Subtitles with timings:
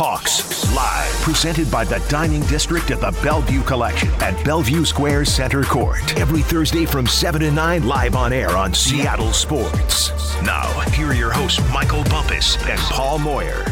[0.00, 5.64] Hawks Live, presented by the Dining District at the Bellevue Collection at Bellevue Square Center
[5.64, 6.16] Court.
[6.16, 10.10] Every Thursday from 7 to 9, live on air on Seattle Sports.
[10.42, 13.64] Now, here are your hosts, Michael Bumpus and Paul Moyer.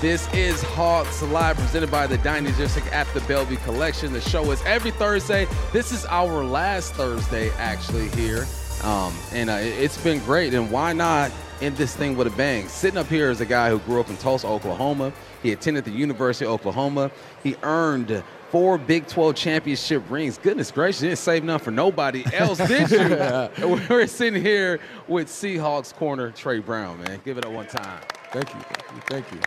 [0.00, 4.12] This is Hawks Live, presented by the Dining District at the Bellevue Collection.
[4.12, 5.48] The show is every Thursday.
[5.72, 8.46] This is our last Thursday, actually, here.
[8.84, 10.54] Um, and uh, it's been great.
[10.54, 12.68] And why not end this thing with a bang?
[12.68, 15.12] Sitting up here is a guy who grew up in Tulsa, Oklahoma.
[15.42, 17.10] He attended the University of Oklahoma.
[17.42, 20.38] He earned four Big 12 championship rings.
[20.38, 23.78] Goodness gracious, you didn't save none for nobody else, did you?
[23.88, 27.20] We're sitting here with Seahawks corner Tre Brown, man.
[27.24, 28.00] Give it up one time.
[28.32, 28.60] Thank you.
[29.08, 29.40] Thank you.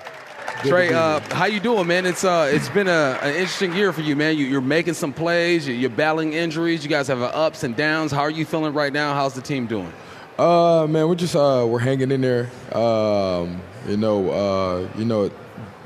[0.68, 2.06] Tre, uh, how you doing, man?
[2.06, 4.38] It's uh, it's been a, an interesting year for you, man.
[4.38, 5.66] You, are making some plays.
[5.66, 6.84] You're battling injuries.
[6.84, 8.12] You guys have ups and downs.
[8.12, 9.14] How are you feeling right now?
[9.14, 9.94] How's the team doing?
[10.40, 12.50] Uh, man, we're just uh, we're hanging in there.
[12.72, 15.30] Um, you know, uh, you know,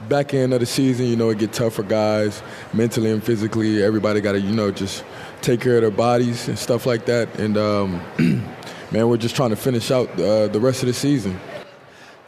[0.07, 3.81] back end of the season, you know, it get tough for guys mentally and physically.
[3.81, 5.03] Everybody got to, you know, just
[5.41, 7.39] take care of their bodies and stuff like that.
[7.39, 7.99] And um,
[8.91, 11.39] man, we're just trying to finish out uh, the rest of the season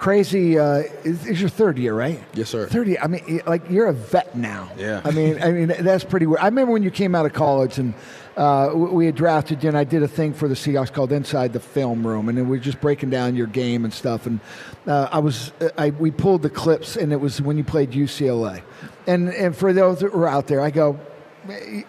[0.06, 0.60] crazy.
[0.60, 2.24] Uh, is, your third year, right?
[2.36, 2.68] Yes, sir.
[2.68, 3.00] Third year.
[3.02, 4.70] I mean, like you're a vet now.
[4.78, 5.02] Yeah.
[5.04, 6.42] I mean, I mean that's pretty weird.
[6.42, 7.96] I remember when you came out of college and
[8.38, 11.54] uh, we had drafted you, and I did a thing for the Seahawks called Inside
[11.54, 14.28] the Film Room, and we were just breaking down your game and stuff.
[14.28, 14.42] And
[14.86, 17.90] uh, I was, uh, I we pulled the clips, and it was when you played
[17.92, 18.62] UCLA.
[19.08, 21.00] And and for those that were out there, I go,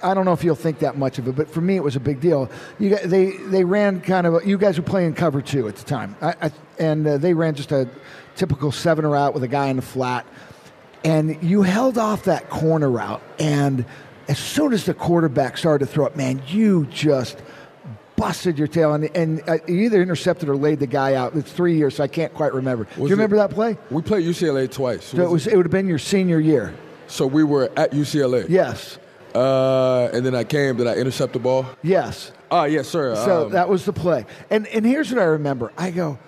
[0.02, 1.96] I don't know if you'll think that much of it, but for me, it was
[1.96, 2.50] a big deal.
[2.78, 4.46] You they they ran kind of.
[4.46, 7.54] You guys were playing cover two at the time, I, I, and uh, they ran
[7.54, 7.88] just a
[8.36, 10.26] typical seven route with a guy in the flat,
[11.04, 13.22] and you held off that corner route.
[13.38, 13.84] And
[14.28, 17.38] as soon as the quarterback started to throw it, man, you just
[18.16, 21.34] busted your tail, and, and uh, you either intercepted or laid the guy out.
[21.34, 22.84] It's three years, so I can't quite remember.
[22.84, 23.78] Was Do you remember it, that play?
[23.90, 25.04] We played UCLA twice.
[25.06, 25.46] So it was.
[25.46, 26.74] It would have been your senior year.
[27.06, 28.48] So we were at UCLA.
[28.48, 28.98] Yes.
[29.36, 30.76] Uh, and then I came.
[30.76, 31.66] Did I intercept the ball?
[31.82, 32.32] Yes.
[32.50, 33.14] Ah, yes, sir.
[33.16, 34.24] So um, that was the play.
[34.50, 35.72] And and here's what I remember.
[35.76, 36.18] I go,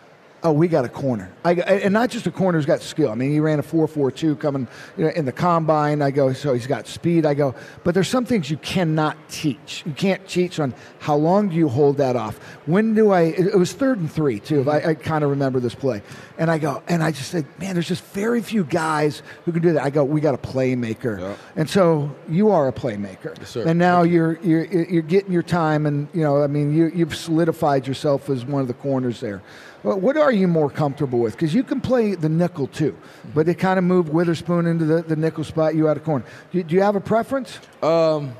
[0.43, 1.32] oh, we got a corner.
[1.44, 3.10] I, and not just a corner who's got skill.
[3.10, 6.03] I mean, he ran a 4.42 coming you know, in the combine.
[6.03, 7.27] I go, so he's got speed.
[7.27, 9.82] I go, but there's some things you cannot teach.
[9.87, 12.38] You can't teach on how long do you hold that off.
[12.66, 13.22] When do I?
[13.22, 14.69] It was third and three too.
[14.71, 16.03] I, I kind of remember this play,
[16.38, 19.60] and I go, and I just said, man, there's just very few guys who can
[19.60, 19.82] do that.
[19.82, 21.34] I go, we got a playmaker, yeah.
[21.56, 25.84] and so you are a playmaker, yes, and now you're you're you're getting your time,
[25.84, 29.43] and you know, I mean, you, you've solidified yourself as one of the corners there.
[29.82, 31.34] Well, what are you more comfortable with?
[31.34, 32.97] Because you can play the nickel too,
[33.34, 36.25] but they kind of moved Witherspoon into the, the nickel spot, you out of corner.
[36.50, 37.59] Do, do you have a preference?
[37.82, 38.34] Um,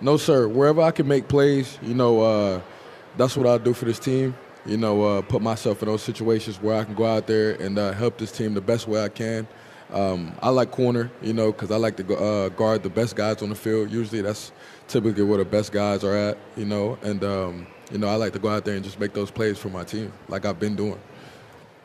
[0.00, 0.46] no, sir.
[0.46, 2.60] Wherever I can make plays, you know, uh,
[3.16, 4.36] that's what I'll do for this team.
[4.66, 7.78] You know, uh, put myself in those situations where I can go out there and
[7.78, 9.46] uh, help this team the best way I can.
[9.92, 13.14] Um, I like corner, you know, because I like to go, uh, guard the best
[13.14, 13.92] guys on the field.
[13.92, 14.52] Usually, that's
[14.88, 18.32] typically where the best guys are at, you know, and um, you know, I like
[18.32, 20.74] to go out there and just make those plays for my team, like I've been
[20.74, 20.98] doing.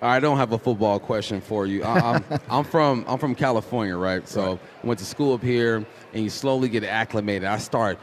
[0.02, 1.84] I don't have a football question for you.
[1.84, 4.28] I, am I'm from I'm from California, right?
[4.28, 4.60] So right.
[4.84, 7.44] I went to school up here, and you slowly get acclimated.
[7.44, 8.00] I start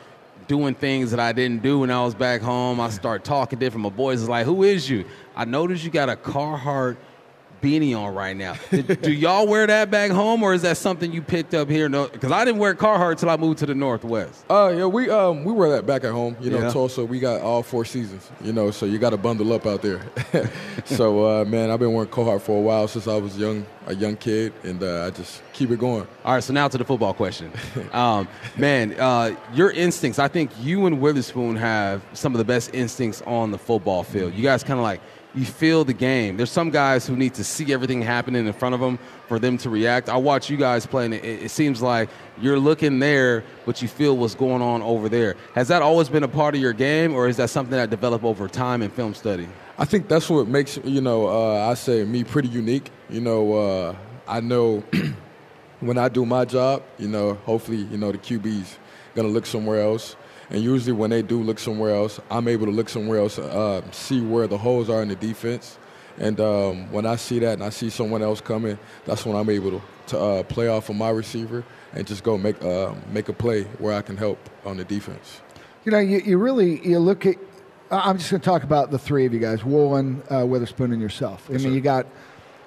[0.48, 2.80] doing things that I didn't do when I was back home.
[2.80, 3.82] I start talking different.
[3.82, 6.96] My boys is like, "Who is you?" I noticed you got a Carhartt
[7.66, 8.54] beanie on right now.
[8.70, 11.88] do y'all wear that back home, or is that something you picked up here?
[11.88, 14.44] No, Because I didn't wear Carhartt until I moved to the Northwest.
[14.48, 16.36] Uh, yeah, we um we wear that back at home.
[16.40, 16.70] You know, yeah.
[16.70, 18.30] Tulsa, we got all four seasons.
[18.42, 20.02] You know, so you got to bundle up out there.
[20.84, 23.94] so uh, man, I've been wearing Carhartt for a while since I was young, a
[23.94, 26.06] young kid, and uh, I just keep it going.
[26.24, 27.50] All right, so now to the football question.
[27.92, 30.18] um, man, uh, your instincts.
[30.18, 34.34] I think you and Witherspoon have some of the best instincts on the football field.
[34.34, 35.00] You guys kind of like
[35.36, 36.38] you feel the game.
[36.38, 38.98] There's some guys who need to see everything happening in front of them
[39.28, 40.08] for them to react.
[40.08, 41.12] I watch you guys playing.
[41.12, 42.08] It, it seems like
[42.40, 45.36] you're looking there, but you feel what's going on over there.
[45.54, 48.24] Has that always been a part of your game, or is that something that developed
[48.24, 49.46] over time in film study?
[49.78, 52.90] I think that's what makes you know uh, I say me pretty unique.
[53.10, 54.82] You know, uh, I know
[55.80, 58.78] when I do my job, you know, hopefully, you know, the QB's
[59.14, 60.16] gonna look somewhere else.
[60.50, 63.82] And usually, when they do look somewhere else, I'm able to look somewhere else, uh,
[63.90, 65.78] see where the holes are in the defense.
[66.18, 69.50] And um, when I see that and I see someone else coming, that's when I'm
[69.50, 73.28] able to, to uh, play off of my receiver and just go make uh, make
[73.28, 75.40] a play where I can help on the defense.
[75.84, 77.36] You know, you, you really you look at.
[77.88, 81.00] I'm just going to talk about the three of you guys: Woolen, uh, Witherspoon, and
[81.00, 81.46] yourself.
[81.48, 81.74] I yes, mean, sir.
[81.76, 82.06] you got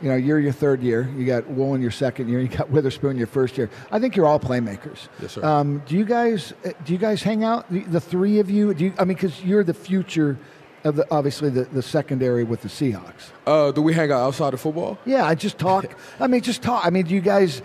[0.02, 1.10] you know, you're your third year.
[1.18, 2.40] You got Woolen your second year.
[2.50, 3.70] You got Witherspoon your first year.
[3.92, 5.10] I think you're all playmakers.
[5.22, 5.44] Yes, sir.
[5.44, 7.70] Um, do you guys uh, do you guys hang out?
[7.72, 8.74] The, the, three of you?
[8.74, 8.94] Do you?
[8.98, 10.38] I mean, because you're the future
[10.84, 13.32] of the, obviously the, the secondary with the Seahawks.
[13.46, 14.98] Uh, do we hang out outside of football?
[15.06, 15.86] Yeah, I just talk.
[16.20, 16.86] I mean, just talk.
[16.86, 17.62] I mean, do you guys,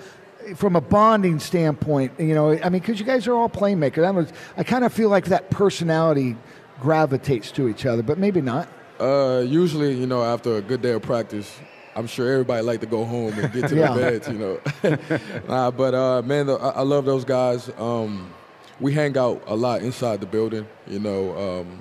[0.56, 4.04] from a bonding standpoint, you know, I mean, because you guys are all playmakers.
[4.04, 6.36] I, was, I kind of feel like that personality
[6.80, 8.68] gravitates to each other, but maybe not.
[9.00, 11.58] Uh, usually, you know, after a good day of practice,
[11.96, 13.94] I'm sure everybody like to go home and get to Yeah.
[13.94, 14.60] their beds, you know.
[15.48, 17.70] nah, but uh, man, the, I, I love those guys.
[17.78, 18.32] Um,
[18.80, 21.36] we hang out a lot inside the building, you know.
[21.60, 21.80] Um,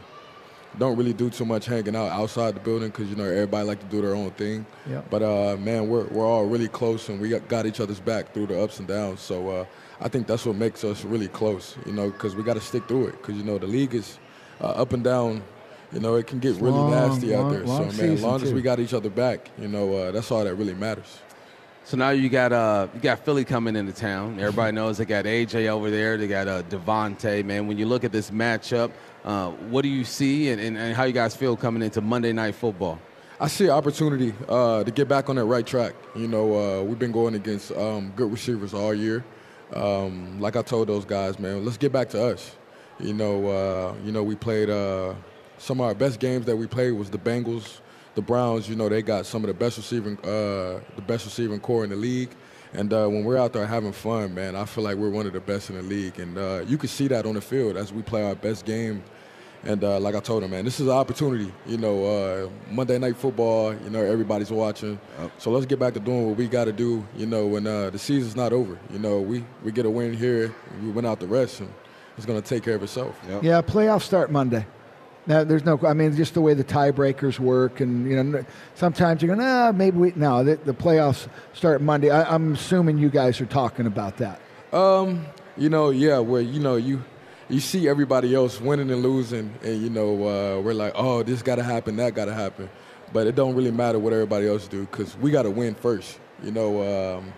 [0.79, 3.79] don't really do too much hanging out outside the building because you know everybody like
[3.79, 4.65] to do their own thing.
[4.89, 5.01] Yeah.
[5.09, 8.33] But uh, man, we're we're all really close and we got, got each other's back
[8.33, 9.19] through the ups and downs.
[9.21, 9.65] So uh,
[10.01, 12.87] I think that's what makes us really close, you know, because we got to stick
[12.87, 14.17] through it because you know the league is
[14.61, 15.43] uh, up and down.
[15.93, 17.65] You know, it can get really long, nasty long- out there.
[17.65, 20.11] long so man, as season, long as we got each other back, you know, uh,
[20.11, 21.19] that's all that really matters.
[21.85, 24.39] So now you got uh you got Philly coming into town.
[24.39, 26.17] Everybody knows they got AJ over there.
[26.17, 27.43] They got uh, DeVonta.
[27.43, 28.91] Man, when you look at this matchup,
[29.25, 32.31] uh, what do you see and, and, and how you guys feel coming into Monday
[32.31, 32.99] Night Football?
[33.39, 35.93] I see an opportunity uh, to get back on that right track.
[36.15, 39.25] You know, uh, we've been going against um, good receivers all year.
[39.73, 42.55] Um, like I told those guys, man, let's get back to us.
[42.99, 45.15] You know, uh, you know, we played uh,
[45.63, 47.79] some of our best games that we played was the Bengals,
[48.15, 48.67] the Browns.
[48.67, 51.89] You know, they got some of the best receiving, uh, the best receiving corps in
[51.89, 52.31] the league.
[52.73, 55.33] And uh, when we're out there having fun, man, I feel like we're one of
[55.33, 56.19] the best in the league.
[56.19, 59.03] And uh, you can see that on the field as we play our best game
[59.65, 61.51] and uh, like I told him, man, this is an opportunity.
[61.65, 63.73] You know, uh, Monday Night Football.
[63.73, 64.99] You know, everybody's watching.
[65.37, 67.05] So let's get back to doing what we got to do.
[67.15, 68.77] You know, when uh, the season's not over.
[68.91, 71.73] You know, we we get a win here, we win out the rest, and
[72.17, 73.17] it's gonna take care of itself.
[73.41, 74.65] Yeah, playoffs start Monday.
[75.25, 75.79] Now, there's no.
[75.85, 79.71] I mean, just the way the tiebreakers work, and you know, sometimes you're going, ah,
[79.71, 80.13] maybe we.
[80.15, 82.09] No, the, the playoffs start Monday.
[82.09, 84.41] I, I'm assuming you guys are talking about that.
[84.73, 85.25] Um,
[85.55, 87.03] you know, yeah, where you know you
[87.47, 91.41] you see everybody else winning and losing, and you know uh, we're like, oh, this
[91.41, 92.69] got to happen, that got to happen,
[93.13, 96.19] but it don't really matter what everybody else do because we got to win first.
[96.43, 97.33] You know, um,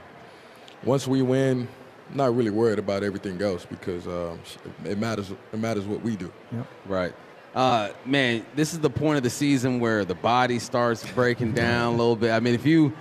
[0.84, 1.68] once we win,
[2.16, 4.40] not really worried about everything else because um,
[4.86, 5.32] it matters.
[5.54, 6.32] It matters what we do.
[6.52, 6.68] Yep.
[6.88, 7.14] Right.
[7.56, 11.94] Uh, man, this is the point of the season where the body starts breaking down
[11.94, 12.32] a little bit.
[12.32, 12.94] I mean, if you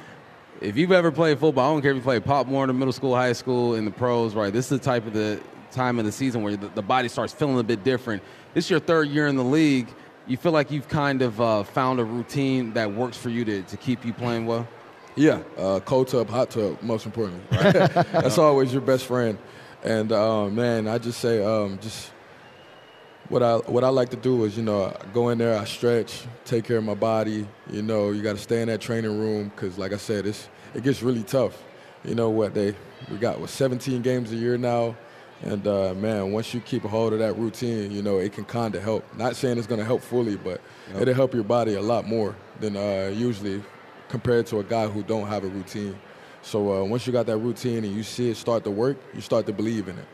[0.61, 3.17] if you've ever played football, I don't care if you play Pop Warner, middle school,
[3.17, 4.53] high school, in the pros, right?
[4.53, 5.41] This is the type of the
[5.73, 8.23] time of the season where the, the body starts feeling a bit different.
[8.55, 9.89] This is your third year in the league.
[10.29, 13.63] You feel like you've kind of uh, found a routine that works for you to,
[13.63, 14.69] to keep you playing well?
[15.17, 17.45] Yeah, uh, cold tub, hot tub, most importantly.
[17.51, 17.73] Right?
[17.93, 19.37] That's always your best friend.
[19.83, 22.13] And uh, man, I just say, um, just
[23.29, 25.65] what I what I like to do is, you know, I go in there, I
[25.65, 27.47] stretch, take care of my body.
[27.71, 30.49] You know, you got to stay in that training room because, like I said, it's
[30.75, 31.63] it gets really tough.
[32.05, 32.75] You know what they
[33.11, 34.97] we got what 17 games a year now.
[35.43, 38.45] And uh, man, once you keep a hold of that routine, you know it can
[38.45, 39.05] kind of help.
[39.17, 40.61] Not saying it's going to help fully, but
[40.99, 43.63] it'll help your body a lot more than uh, usually
[44.09, 45.99] compared to a guy who don't have a routine.
[46.43, 49.21] So uh, once you got that routine and you see it start to work, you
[49.21, 50.05] start to believe in it.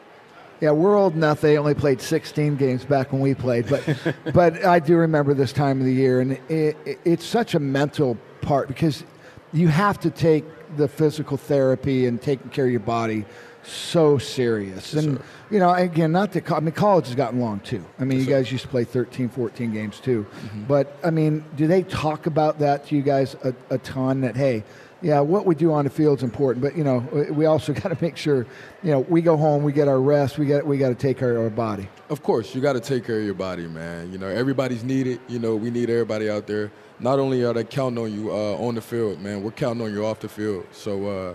[0.61, 1.41] Yeah, we're old enough.
[1.41, 5.53] They only played 16 games back when we played, but but I do remember this
[5.53, 9.05] time of the year, and it, it, it's such a mental part because
[9.53, 10.45] you have to take
[10.77, 13.25] the physical therapy and taking care of your body
[13.63, 14.95] so serious.
[14.95, 16.55] And you know, again, not to.
[16.55, 17.85] I mean, college has gotten long too.
[17.99, 20.65] I mean, you guys used to play 13, 14 games too, mm-hmm.
[20.65, 24.21] but I mean, do they talk about that to you guys a, a ton?
[24.21, 24.65] That hey.
[25.03, 26.99] Yeah, what we do on the field is important, but you know
[27.31, 28.47] we- also got to make sure,
[28.83, 31.19] you know, we go home, we get our rest, we got we got to take
[31.19, 31.89] care of our body.
[32.11, 34.13] Of course, you got to take care of your body, man.
[34.13, 35.21] You know, everybody's needed.
[35.29, 36.71] You know, we need everybody out there.
[36.99, 39.93] Not only are they counting on you uh, on the field, man, we're counting on
[39.93, 40.67] you off the field.
[40.73, 41.35] So, uh,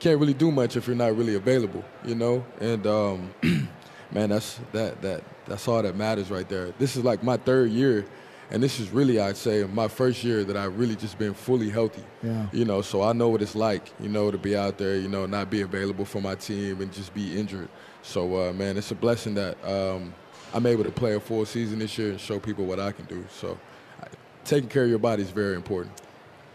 [0.00, 1.84] can't really do much if you're not really available.
[2.04, 3.34] You know, and um,
[4.12, 6.72] man, that's that that that's all that matters right there.
[6.78, 8.04] This is like my third year,
[8.50, 11.68] and this is really, I'd say, my first year that I've really just been fully
[11.68, 12.04] healthy.
[12.22, 12.46] Yeah.
[12.52, 15.08] You know, so I know what it's like, you know, to be out there, you
[15.08, 17.68] know, not be available for my team and just be injured.
[18.02, 20.14] So, uh, man, it's a blessing that um,
[20.54, 23.04] I'm able to play a full season this year and show people what I can
[23.04, 23.24] do.
[23.30, 23.58] So,
[24.00, 24.06] I,
[24.44, 26.00] taking care of your body is very important.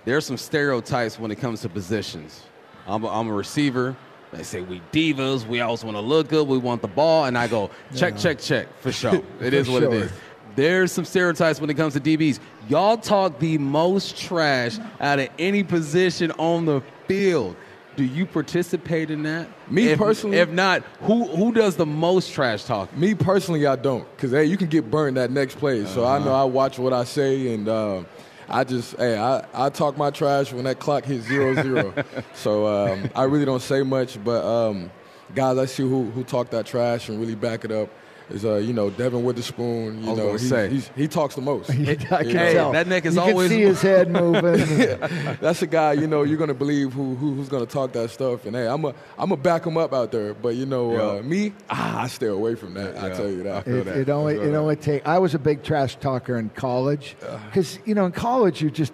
[0.05, 2.41] There are some stereotypes when it comes to positions.
[2.87, 3.95] I'm a, I'm a receiver.
[4.31, 5.45] They say we divas.
[5.45, 6.47] We always want to look good.
[6.47, 7.25] We want the ball.
[7.25, 9.21] And I go, check, check, check, for sure.
[9.39, 10.03] It is what it sure.
[10.05, 10.11] is.
[10.55, 12.39] There's some stereotypes when it comes to DBs.
[12.69, 17.55] Y'all talk the most trash out of any position on the field.
[17.95, 19.47] Do you participate in that?
[19.69, 20.37] Me If- personally?
[20.37, 22.95] If not, who who does the most trash talk?
[22.97, 25.85] Me personally, I don't, cause hey, you can get burned that next play.
[25.85, 28.03] So I know I watch what I say, and uh,
[28.49, 31.93] I just hey, I, I talk my trash when that clock hits zero zero.
[32.33, 34.89] so um, I really don't say much, but um,
[35.35, 37.89] guys, I see who who talk that trash and really back it up.
[38.29, 40.01] Is uh, you know Devin Witherspoon.
[40.03, 40.69] You I was know gonna he's- say.
[40.69, 41.69] he's- he talks the most.
[41.71, 42.53] I You can know?
[42.53, 42.71] tell.
[42.71, 44.97] that neck is you always- can see his head moving.
[45.41, 48.45] That's a guy, you know, you're gonna believe who, who who's gonna talk that stuff.
[48.45, 50.33] And hey, I'm a I'm gonna back him up out there.
[50.33, 52.97] But you know, uh, me, ah, I stay away from that.
[52.97, 53.67] I tell you that.
[53.67, 53.97] It, that.
[53.97, 54.57] it only feel it that.
[54.57, 55.07] only take.
[55.07, 57.15] I was a big trash talker in college
[57.45, 58.93] because you know in college you're just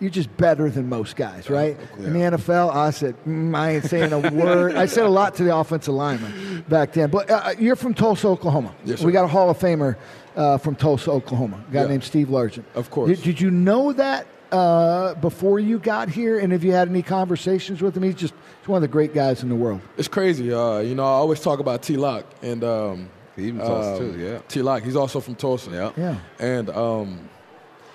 [0.00, 1.76] you're just better than most guys, right?
[1.98, 4.74] In the NFL, I said mm, I ain't saying a word.
[4.76, 7.10] I said a lot to the offensive lineman back then.
[7.10, 8.74] But uh, you're from Tulsa, Oklahoma.
[8.84, 9.96] Yes, we got a Hall of Famer
[10.36, 11.62] uh, from Tulsa, Oklahoma.
[11.68, 11.88] A guy Yeah.
[11.88, 12.64] named Steve Largent.
[12.74, 13.10] Of course.
[13.10, 14.26] Did, did you know that?
[14.52, 18.02] Uh, before you got here, and have you had any conversations with him?
[18.02, 19.80] He's just he's one of the great guys in the world.
[19.96, 20.52] It's crazy.
[20.52, 24.18] Uh, you know, I always talk about T Lock and um, He from Tulsa, too,
[24.18, 24.38] yeah.
[24.48, 24.82] T Lock.
[24.82, 25.70] He's also from Tulsa.
[25.70, 25.92] Yeah.
[25.96, 26.16] Yeah.
[26.40, 27.28] And um,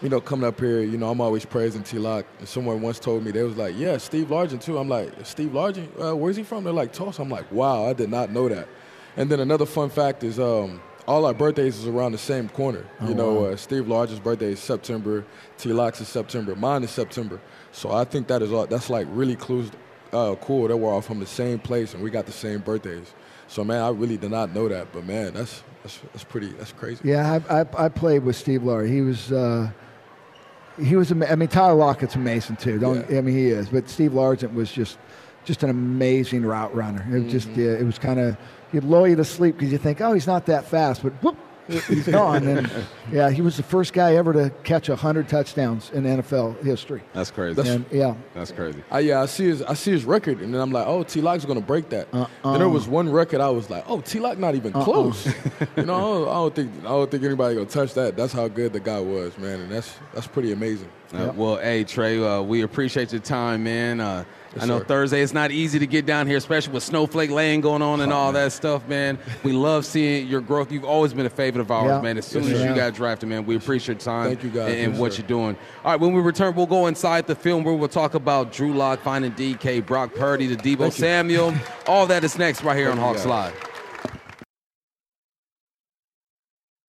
[0.02, 2.26] you know, coming up here, you know, I'm always praising T Lock.
[2.40, 5.52] And someone once told me they was like, "Yeah, Steve Largent too." I'm like, "Steve
[5.52, 5.88] Largent?
[6.00, 8.68] Uh, where's he from?" They're like, "Tulsa." I'm like, "Wow, I did not know that."
[9.18, 12.86] And then another fun fact is, um, all our birthdays is around the same corner.
[13.00, 15.24] Oh, you know, uh, Steve Largent's birthday is September.
[15.58, 16.56] T Lock's is September.
[16.56, 17.40] Mine is September.
[17.72, 18.66] So I think that is all.
[18.68, 19.72] That's like really clues,
[20.12, 23.14] uh, cool that we're all from the same place and we got the same birthdays.
[23.48, 24.92] So man, I really did not know that.
[24.92, 26.48] But man, that's that's, that's pretty.
[26.54, 27.02] That's crazy.
[27.04, 28.90] Yeah, I, I, I played with Steve Laurie.
[28.90, 29.70] He was uh,
[30.80, 31.12] he was.
[31.12, 32.78] I mean, Tyler Lockett's amazing too.
[32.80, 33.20] Don't Yeah.
[33.20, 34.98] I mean he is, but Steve Largent was just
[35.46, 37.06] just an amazing route runner.
[37.12, 37.62] It was just Mm-hmm.
[37.62, 38.38] yeah, it was kind of
[38.72, 41.38] he'd lull you to sleep because you think, oh, he's not that fast, but whoop,
[41.68, 42.48] he's gone.
[42.48, 42.70] And
[43.12, 47.02] yeah, he was the first guy ever to catch hundred touchdowns in NFL history.
[47.14, 47.56] That's crazy.
[47.56, 48.84] That's- And yeah, That's crazy.
[48.92, 51.22] I, yeah, I see his I see his record, and then I'm like, oh, T
[51.22, 52.08] Lock's gonna break that.
[52.14, 52.28] Uh-uh.
[52.52, 55.26] Then there was one record I was like, oh, T Lock not even close.
[55.78, 58.16] you know, I don't, I don't think I don't think anybody gonna touch that.
[58.16, 60.90] That's how good the guy was, man, and that's that's pretty amazing.
[61.14, 64.02] Uh, well, hey Tre, uh, we appreciate your time, man.
[64.02, 64.24] Uh,
[64.56, 64.86] Yes, I know sir.
[64.86, 68.12] Thursday it's not easy to get down here, especially with Snowflake Lane going on and
[68.14, 69.18] all that stuff, man.
[69.44, 70.72] We love seeing your growth.
[70.72, 72.02] You've always been a favorite of ours, Yeah.
[72.02, 72.18] man.
[72.18, 72.70] As soon Yes, as sir.
[72.70, 74.72] you got drafted, man, we appreciate your time Thank you, guys.
[74.72, 75.20] and, and Yes, what sir.
[75.22, 75.58] you're doing.
[75.84, 78.74] All right, when we return, we'll go inside the film where we'll talk about Drew
[78.74, 80.94] Lock finding DK, Brock Purdy, the Deebo Thank.
[80.94, 81.54] Samuel.
[81.88, 83.26] All that is next right here on Thank you, Hawks.
[83.26, 83.54] Live.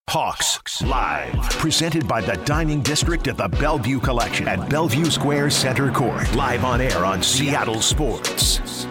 [0.08, 5.90] Hawks Live, presented by the Dining District at the Bellevue Collection at Bellevue Square Center
[5.90, 6.32] Court.
[6.36, 8.86] Live on air on Seattle Sports.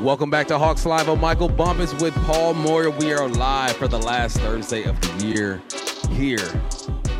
[0.00, 1.08] Welcome back to Hawks Live.
[1.08, 2.90] I'm Michael Bumpus with Paul Moyer.
[2.90, 5.62] We are live for the last Thursday of the year
[6.10, 6.60] here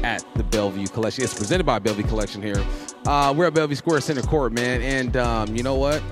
[0.02, 1.22] at the Bellevue Collection.
[1.22, 2.60] It's presented by Bellevue Collection here.
[3.06, 4.82] Uh, we're at Bellevue Square Center Court, man.
[4.82, 6.02] And um, you know what?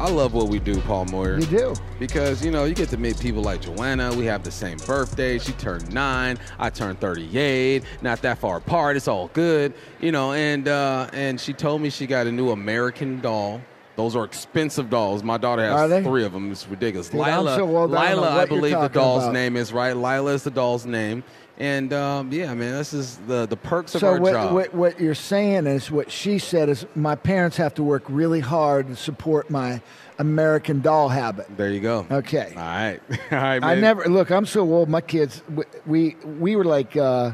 [0.00, 1.38] I love what we do, Paul Moyer.
[1.38, 1.74] you do.
[1.98, 4.14] Because, you know, you get to meet people like Joanna.
[4.14, 5.38] We have the same birthday.
[5.38, 6.38] She turned nine.
[6.58, 7.84] I turned 38.
[8.00, 8.96] Not that far apart.
[8.96, 9.74] It's all good.
[10.00, 13.60] You know, and uh, and she told me she got a new American doll.
[13.96, 15.22] Those are expensive dolls.
[15.22, 16.50] My daughter has three of them.
[16.50, 17.10] It's ridiculous.
[17.10, 19.34] Dude, Lila, so well Lila, I believe the doll's about.
[19.34, 19.94] name is right.
[19.94, 21.22] Lila is the doll's name.
[21.60, 24.54] And um, yeah, man, this is the the perks of So our what, job.
[24.54, 28.40] what what you're saying is what she said is my parents have to work really
[28.40, 29.82] hard to support my
[30.18, 31.46] American doll habit.
[31.58, 32.06] there you go.
[32.10, 32.54] Okay.
[32.56, 33.00] All right.
[33.30, 33.70] All right, man.
[33.70, 34.30] I never look.
[34.30, 34.88] I'm so old.
[34.88, 37.32] My kids, we we, we were like uh,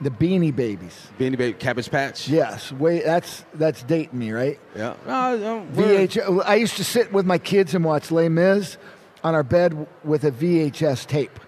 [0.00, 1.08] the Beanie Babies.
[1.16, 2.28] Beanie Baby Cabbage Patch.
[2.28, 4.58] Yes, wait, that's that's dating me, right?
[4.74, 4.94] Yeah.
[5.06, 6.42] No, no, VH.
[6.44, 8.76] I used to sit with my kids and watch Les Mis
[9.22, 11.38] on our bed with a VHS tape.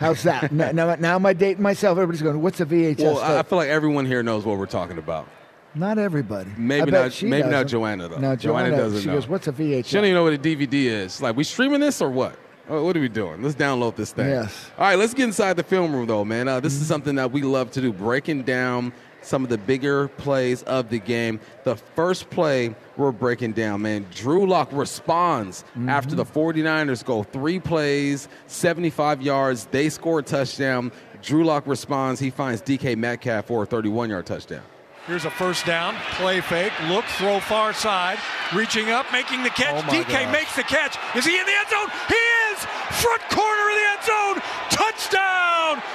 [0.00, 0.50] How's that?
[0.50, 1.96] now, now, now am I dating myself?
[1.98, 4.64] Everybody's going, "What's a VHS Well, I I feel like everyone here knows what we're
[4.66, 5.28] talking about.
[5.74, 6.50] Not everybody.
[6.56, 7.68] Maybe not- maybe not doesn't.
[7.68, 8.16] Joanna, though.
[8.16, 9.12] No, Joanna Joanna, doesn't She know.
[9.14, 11.20] goes, "What's a VHS?" She don't even know what a DVD is.
[11.22, 12.34] Like, we streaming this or what?
[12.68, 13.42] Uh, What are we doing?
[13.42, 14.30] Let's download this thing.
[14.30, 14.70] Yes.
[14.78, 16.48] All right, let's get inside the film room, though, man.
[16.48, 18.92] Uh, this is something that we love to do, breaking down
[19.22, 21.40] some of the bigger plays of the game.
[21.64, 24.06] The first play we're breaking down, man.
[24.14, 25.88] Drew Lock responds mm-hmm.
[25.88, 29.66] after the 49ers go three plays, 75 yards.
[29.66, 30.92] They score a touchdown.
[31.22, 32.20] Drew Lock responds.
[32.20, 34.62] He finds DK Metcalf for a 31 yard touchdown.
[35.06, 38.18] Here's a first down, play fake, look, throw far side,
[38.54, 39.82] reaching up, making the catch.
[39.82, 40.32] Oh DK gosh.
[40.32, 40.98] makes the catch.
[41.16, 41.88] Is he in the end zone?
[42.06, 42.58] He is!
[43.00, 44.42] Front corner of the end zone!
[44.70, 45.29] Touchdown!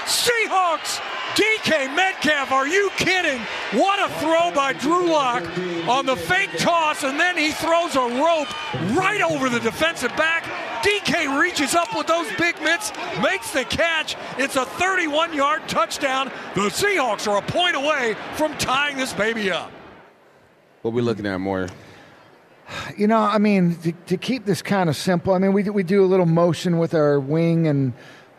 [0.05, 1.01] Seahawks!
[1.35, 3.41] DK Metcalf, are you kidding?
[3.73, 5.43] What a throw by Drew Lock
[5.85, 10.43] on the fake toss, and then he throws a rope right over the defensive back.
[10.81, 14.15] DK reaches up with those big mitts, makes the catch.
[14.37, 16.31] It's a 31 yard touchdown.
[16.53, 19.71] The Seahawks are a point away from tying this baby up.
[20.83, 21.67] What we looking at, Moyer?
[22.97, 25.83] You know, I mean, to, to keep this kind of simple, I mean, we we
[25.83, 27.93] do a little motion with our wing, and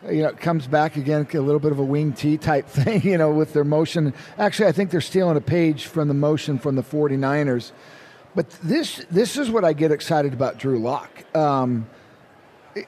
[0.09, 3.17] you know, comes back again, a little bit of a wing T type thing, you
[3.17, 4.13] know, with their motion.
[4.37, 7.71] Actually, I think they're stealing a page from the motion from the 49ers.
[8.35, 11.09] But this this is what I get excited about Drew Lock.
[11.35, 11.87] Um,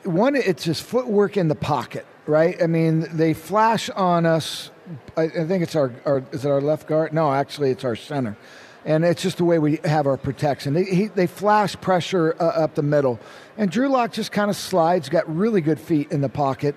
[0.03, 2.61] one, it's his footwork in the pocket, right?
[2.61, 4.69] I mean, they flash on us.
[5.17, 7.13] I, I think it's our, our is it our left guard?
[7.13, 8.37] No, actually, it's our center,
[8.85, 10.73] and it's just the way we have our protection.
[10.73, 13.19] They he, they flash pressure uh, up the middle,
[13.57, 15.09] and Drew Lock just kind of slides.
[15.09, 16.75] Got really good feet in the pocket.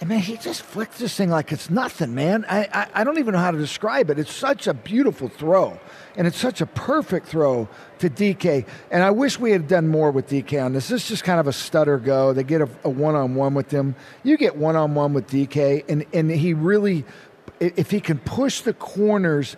[0.00, 2.46] And man, he just flicks this thing like it's nothing, man.
[2.48, 4.18] I, I, I, don't even know how to describe it.
[4.18, 5.78] It's such a beautiful throw,
[6.16, 8.66] and it's such a perfect throw to DK.
[8.90, 10.88] And I wish we had done more with DK on this.
[10.88, 12.32] This is just kind of a stutter go.
[12.32, 13.94] They get a one on one with him.
[14.22, 17.04] You get one on one with DK, and, and he really,
[17.60, 19.54] if he can push the corners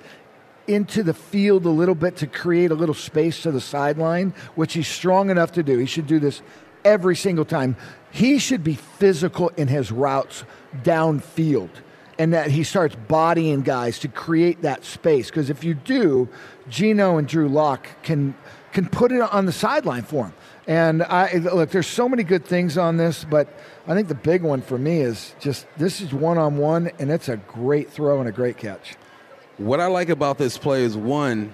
[0.66, 4.74] into the field a little bit to create a little space to the sideline, which
[4.74, 5.78] he's strong enough to do.
[5.78, 6.42] He should do this
[6.84, 7.76] every single time.
[8.10, 10.44] He should be physical in his routes
[10.82, 11.70] downfield
[12.18, 15.28] and that he starts bodying guys to create that space.
[15.28, 16.28] Because if you do,
[16.68, 18.34] Geno and Drew Lock can
[18.72, 20.34] can put it on the sideline for him.
[20.66, 23.48] And I look, there's so many good things on this, but
[23.86, 27.10] I think the big one for me is just this is one on one, and
[27.10, 28.94] it's a great throw and a great catch.
[29.58, 31.52] What I like about this play is one,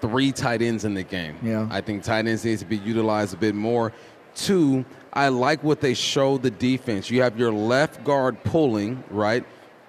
[0.00, 1.36] three tight ends in the game.
[1.42, 1.66] Yeah.
[1.70, 3.92] I think tight ends needs to be utilized a bit more.
[4.36, 7.10] Two, I like what they show the defense.
[7.10, 9.44] You have your left guard pulling, right,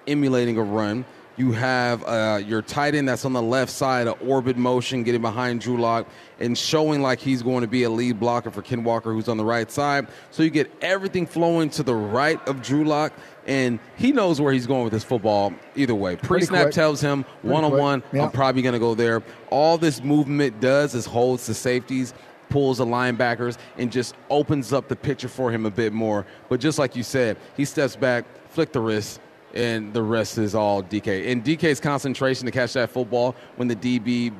[0.06, 1.04] emulating a run.
[1.36, 5.22] You have uh, your tight end that's on the left side, an orbit motion, getting
[5.22, 6.08] behind Drew Lock
[6.40, 9.36] and showing like he's going to be a lead blocker for Ken Walker, who's on
[9.36, 10.08] the right side.
[10.32, 13.12] So you get everything flowing to the right of Drew Lock,
[13.46, 16.16] and he knows where he's going with this football either way.
[16.16, 19.22] Pre snap tells him one on one, I'm probably going to go there.
[19.50, 22.14] All this movement does is holds the safeties
[22.48, 26.26] pulls the linebackers and just opens up the picture for him a bit more.
[26.48, 29.20] But just like you said, he steps back, flick the wrist,
[29.54, 31.30] and the rest is all DK.
[31.30, 34.32] And DK's concentration to catch that football when the DB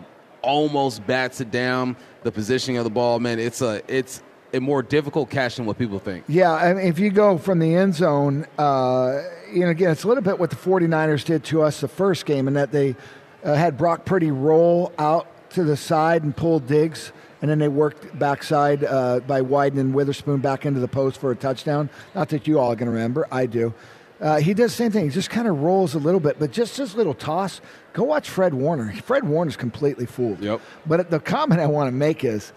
[0.43, 4.23] almost bats it down, the positioning of the ball, man, it's a it's
[4.55, 6.25] a more difficult catch than what people think.
[6.27, 9.23] Yeah, I mean, if you go from the end zone, uh,
[9.53, 12.25] you know, again, it's a little bit what the 49ers did to us the first
[12.25, 12.97] game in that they
[13.45, 17.69] uh, had Brock Purdy roll out to the side and pull Diggs and then they
[17.69, 21.91] worked backside uh, by widening Witherspoon back into the post for a touchdown.
[22.15, 23.75] Not that you all are going to remember, I do.
[24.21, 25.05] Uh, he does the same thing.
[25.05, 27.61] He just kind of rolls a little bit, but just this little toss.
[27.93, 28.93] Go watch Fred Warner.
[29.03, 30.41] Fred Warner's completely fooled.
[30.41, 30.61] Yep.
[30.87, 32.53] But the comment I want to make is,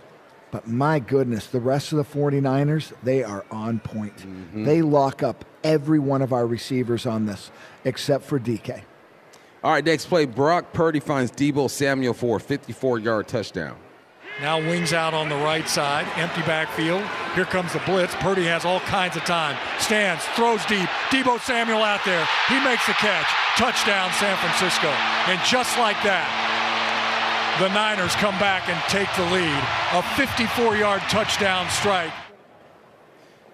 [0.49, 4.17] but my goodness, the rest of the 49ers, they are on point.
[4.17, 4.65] Mm-hmm.
[4.65, 7.51] They lock up every one of our receivers on this,
[7.85, 8.81] except for DK.
[9.63, 10.25] All right, next play.
[10.25, 13.77] Brock Purdy finds Deebo Samuel for a 54 yard touchdown.
[14.39, 17.03] Now wings out on the right side, empty backfield.
[17.35, 18.15] Here comes the blitz.
[18.15, 19.57] Purdy has all kinds of time.
[19.79, 20.87] Stands, throws deep.
[21.09, 22.27] Deebo Samuel out there.
[22.47, 23.27] He makes the catch.
[23.57, 24.87] Touchdown, San Francisco.
[25.27, 26.25] And just like that,
[27.59, 29.63] the Niners come back and take the lead.
[29.93, 32.13] A 54 yard touchdown strike.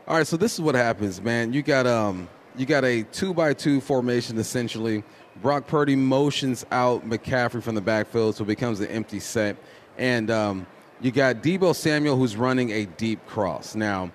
[0.07, 1.51] All right, so this is what happens, man.
[1.51, 5.03] You got um you got a two by two formation essentially.
[5.41, 9.57] Brock Purdy motions out McCaffrey from the backfield, so it becomes an empty set.
[9.97, 10.67] And um,
[11.01, 13.75] you got Deebo Samuel who's running a deep cross.
[13.75, 14.11] Now,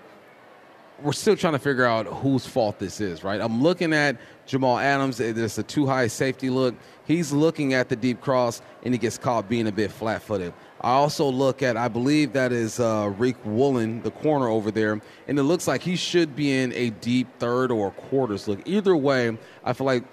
[1.02, 3.40] we're still trying to figure out whose fault this is, right?
[3.40, 4.16] I'm looking at
[4.46, 5.20] Jamal Adams.
[5.20, 6.74] It's a two high safety look.
[7.04, 10.52] He's looking at the deep cross and he gets caught being a bit flat footed.
[10.80, 15.00] I also look at, I believe that is uh, Riq Woolen, the corner over there,
[15.28, 18.60] and it looks like he should be in a deep third or quarters look.
[18.66, 20.04] Either way, I feel like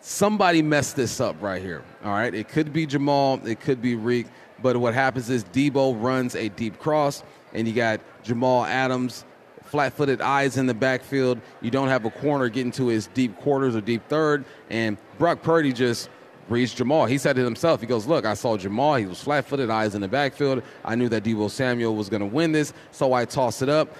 [0.00, 1.82] somebody messed this up right here.
[2.04, 4.26] All right, it could be Jamal, it could be Riq.
[4.62, 9.24] But what happens is Deebo runs a deep cross, and you got Jamal Adams,
[9.62, 11.40] flat footed eyes in the backfield.
[11.60, 14.44] You don't have a corner getting to his deep quarters or deep third.
[14.70, 16.08] And Brock Purdy just
[16.48, 17.06] reads Jamal.
[17.06, 17.80] He said it himself.
[17.80, 18.96] He goes, Look, I saw Jamal.
[18.96, 20.62] He was flat footed, eyes in the backfield.
[20.84, 23.94] I knew that Deebo Samuel was going to win this, so I tossed it up.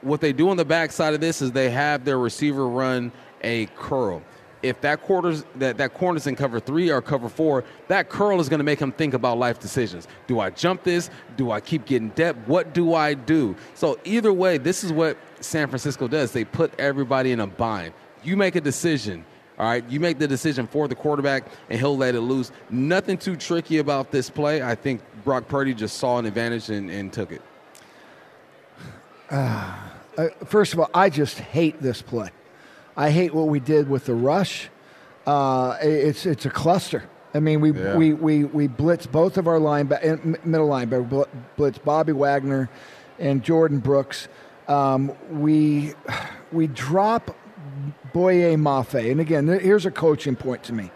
[0.00, 3.66] What they do on the backside of this is they have their receiver run a
[3.76, 4.22] curl
[4.62, 8.48] if that quarters that that corner's in cover three or cover four, that curl is
[8.48, 10.06] going to make him think about life decisions.
[10.26, 11.10] Do I jump this?
[11.36, 12.46] Do I keep getting depth?
[12.46, 13.56] What do I do?
[13.74, 16.32] So either way, this is what San Francisco does.
[16.32, 17.94] They put everybody in a bind.
[18.22, 19.24] You make a decision.
[19.58, 22.50] All right, you make the decision for the quarterback, and he'll let it loose.
[22.70, 24.62] Nothing too tricky about this play.
[24.62, 27.42] I think Brock Purdy just saw an advantage and, and took it.
[30.18, 32.30] Uh, first of all, I just hate this play.
[33.00, 34.68] I hate what we did with the rush.
[35.26, 37.08] Uh, it's it's a cluster.
[37.32, 37.96] I mean, we yeah.
[37.96, 42.68] we, we we blitz both of our linebacker, middle linebacker, blitz Bobby Wagner
[43.18, 44.28] and Jordyn Brooks.
[44.68, 45.94] Um, we
[46.52, 47.34] we drop
[48.12, 50.90] Boye Mafe, and again, here's a coaching point to me.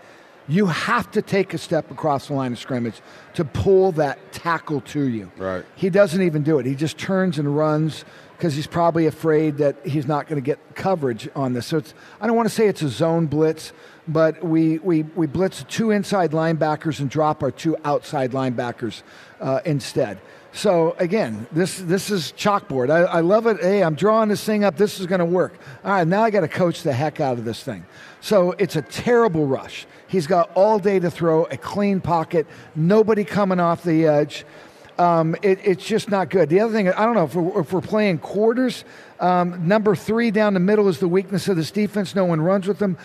[0.47, 3.01] You have to take a step across the line of scrimmage
[3.33, 5.33] to pull that tackle to you.
[5.39, 5.65] Right.
[5.75, 6.67] He doesn't even do it.
[6.67, 8.05] He just turns and runs
[8.37, 11.67] because he's probably afraid that he's not going to get coverage on this.
[11.67, 11.83] So
[12.21, 13.73] I don't want to say it's a zone blitz,
[14.09, 19.03] but we, we, we blitz two inside linebackers and drop our two outside linebackers
[19.41, 20.19] uh, instead.
[20.55, 22.89] So again, this this is chalkboard.
[22.89, 23.61] I, I love it.
[23.61, 24.77] Hey, I'm drawing this thing up.
[24.77, 25.59] This is going to work.
[25.85, 27.85] All right, now I got to coach the heck out of this thing.
[28.21, 29.85] So it's a terrible rush.
[30.07, 34.47] He's got all day to throw, a clean pocket, nobody coming off the edge.
[34.99, 36.49] Um, it, it's just not good.
[36.49, 38.85] The other thing, I don't know if we're, if we're playing quarters.
[39.19, 42.15] Um, number three down the middle is the weakness of this defense.
[42.15, 42.97] No one runs with them.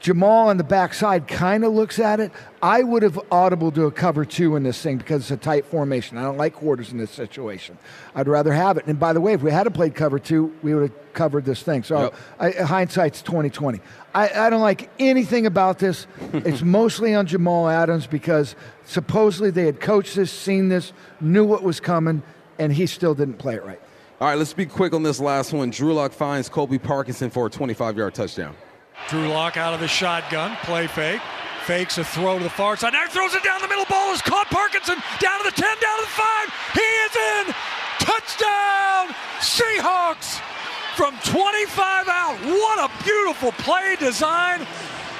[0.00, 2.32] Jamal on the backside kind of looks at it.
[2.62, 5.66] I would have audible to a cover two in this thing because it's a tight
[5.66, 6.16] formation.
[6.16, 7.76] I don't like quarters in this situation.
[8.14, 8.86] I'd rather have it.
[8.86, 11.62] And by the way, if we had played cover two, we would have covered this
[11.62, 11.82] thing.
[11.82, 12.14] So Yep.
[12.38, 13.80] I, hindsight's twenty twenty.
[14.14, 16.06] I, I don't like anything about this.
[16.32, 21.62] it's mostly on Jamal Adams because supposedly they had coached this, seen this, knew what
[21.62, 22.22] was coming,
[22.58, 23.80] and he still didn't play it right.
[24.20, 25.68] All right, let's be quick on this last one.
[25.68, 28.54] Drew Lock finds Colby Parkinson for a 25 yard touchdown.
[29.08, 31.20] Drew Lock out of the shotgun, play fake.
[31.64, 32.92] Fakes a throw to the far side.
[32.92, 33.84] Now throws it down the middle.
[33.86, 34.46] Ball is caught.
[34.50, 36.48] Parkinson down to the 10, down to the 5.
[36.74, 37.54] He is in.
[37.98, 39.08] Touchdown,
[39.40, 40.40] Seahawks
[40.94, 42.36] from 25 out.
[42.44, 44.60] What a beautiful play design.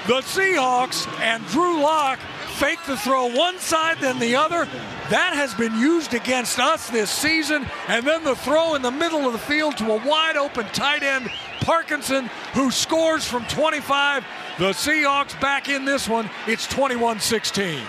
[0.06, 2.20] The Seahawks and Drew Lock
[2.56, 4.66] fake the throw one side, then the other.
[5.10, 7.66] That has been used against us this season.
[7.88, 11.02] And then the throw in the middle of the field to a wide open tight
[11.02, 11.28] end,
[11.66, 14.24] Parkinson, who scores from 25.
[14.56, 16.30] The Seahawks back in this one.
[16.46, 17.82] It's 21 16.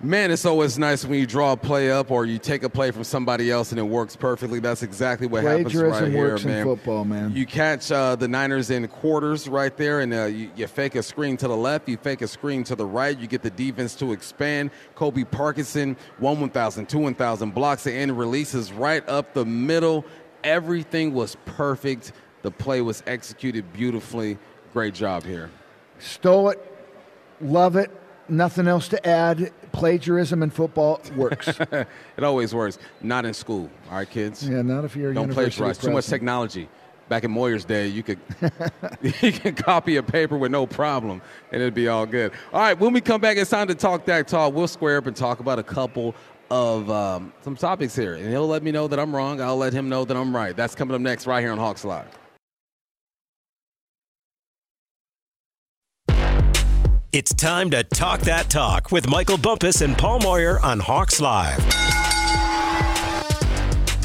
[0.00, 2.92] Man, it's always nice when you draw a play up or you take a play
[2.92, 4.60] from somebody else and it works perfectly.
[4.60, 6.64] That's exactly what happens Plagiarism right here, works in man.
[6.64, 7.34] football, man.
[7.34, 11.02] You catch uh, the Niners in quarters right there, and uh, you, you fake a
[11.02, 13.18] screen to the left, you fake a screen to the right.
[13.18, 14.70] You get the defense to expand.
[14.94, 20.04] Colby Parkinson, one 1,000, two 1,000 blocks and releases right up the middle.
[20.44, 22.12] Everything was perfect.
[22.46, 24.38] The play was executed beautifully.
[24.72, 25.50] Great job here.
[25.98, 26.78] Stole it,
[27.40, 27.90] love it.
[28.28, 29.50] Nothing else to add.
[29.72, 31.58] Plagiarism in football works.
[31.72, 32.78] It always works.
[33.00, 34.48] Not in school, all right, kids?
[34.48, 35.76] yeah, not if you're Don't plagiarize.
[35.76, 36.68] Too much technology.
[37.08, 38.20] Back in Moyer's day, you could
[39.02, 42.30] you can copy a paper with no problem, and it'd be all good.
[42.52, 44.54] All right, when we come back, it's time to talk that talk.
[44.54, 46.14] We'll square up and talk about a couple
[46.48, 49.40] of um, some topics here, and he'll let me know that I'm wrong.
[49.40, 50.56] I'll let him know that I'm right.
[50.56, 52.06] That's coming up next, right here on Hawks Live.
[57.12, 61.58] It's time to talk that talk with Michael Bumpus and Paul Moyer on Hawks Live.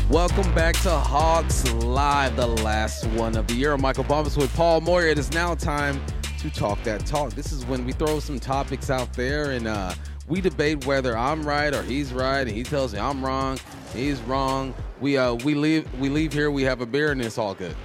[0.09, 3.73] Welcome back to Hawks Live, the last one of the year.
[3.73, 5.07] I'm Michael Bumpus with Paul Moyer.
[5.07, 5.99] It is now time
[6.39, 7.33] to talk that talk.
[7.33, 9.93] This is when we throw some topics out there and uh,
[10.27, 13.59] we debate whether I'm right or he's right, and he tells me I'm wrong,
[13.93, 14.73] he's wrong.
[15.01, 17.75] We uh, we leave we leave here, we have a beer, and it's all good.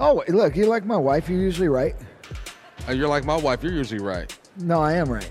[0.00, 1.28] Oh, look, you like my wife.
[1.28, 1.94] You're usually right.
[2.88, 3.62] Uh, you're like my wife.
[3.62, 4.36] You're usually right.
[4.58, 5.30] No, I am right.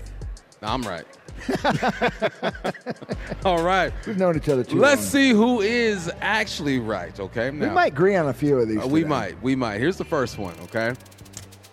[0.62, 1.04] I'm right.
[3.44, 3.92] all right.
[4.06, 5.10] We've known each other too Let's long.
[5.10, 7.18] see who is actually right.
[7.18, 7.50] Okay.
[7.50, 8.82] We might agree on a few of these.
[8.82, 9.08] Uh, we today.
[9.08, 9.42] might.
[9.42, 9.78] We might.
[9.78, 10.94] Here's the first one, okay?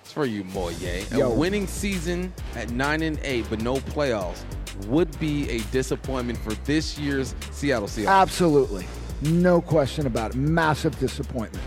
[0.03, 0.73] It's for you, Moye.
[1.13, 4.43] A winning season at 9 and 8 but no playoffs
[4.87, 8.07] would be a disappointment for this year's Seattle Seahawks.
[8.07, 8.85] Absolutely.
[9.21, 10.37] No question about it.
[10.37, 11.63] Massive disappointment.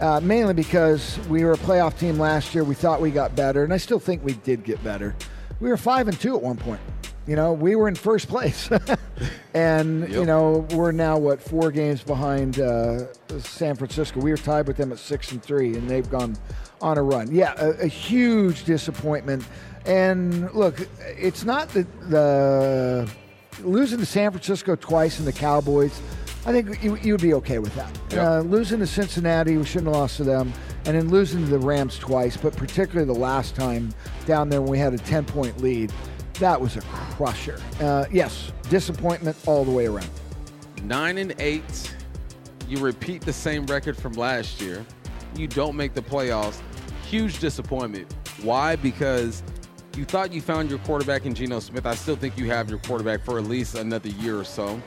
[0.00, 2.64] Uh, mainly because we were a playoff team last year.
[2.64, 5.16] We thought we got better, and I still think we did get better.
[5.58, 6.80] We were five and two at one point.
[7.26, 8.68] You know, we were in first place,
[9.54, 14.20] and you know we're now what four games behind uh, San Francisco.
[14.20, 16.36] We were tied with them at six and three, and they've gone
[16.80, 17.34] on a run.
[17.34, 19.44] Yeah, a, a huge disappointment.
[19.86, 23.10] And look, it's not the, the
[23.62, 26.00] losing to San Francisco twice and the Cowboys.
[26.46, 27.90] I think you, you would be okay with that.
[28.10, 28.24] Yep.
[28.24, 30.52] Uh, losing to Cincinnati, we shouldn't have lost to them,
[30.84, 33.92] and then losing to the Rams twice, but particularly the last time
[34.26, 35.92] down there when we had a 10 point lead,
[36.34, 37.60] that was a crusher.
[37.80, 40.08] Uh, yes, disappointment all the way around.
[40.84, 41.96] 9 and 8.
[42.68, 44.86] You repeat the same record from last year.
[45.34, 46.60] You don't make the playoffs.
[47.06, 48.14] Huge disappointment.
[48.42, 48.76] Why?
[48.76, 49.42] Because
[49.96, 51.86] you thought you found your quarterback in Geno Smith.
[51.86, 54.80] I still think you have your quarterback for at least another year or so.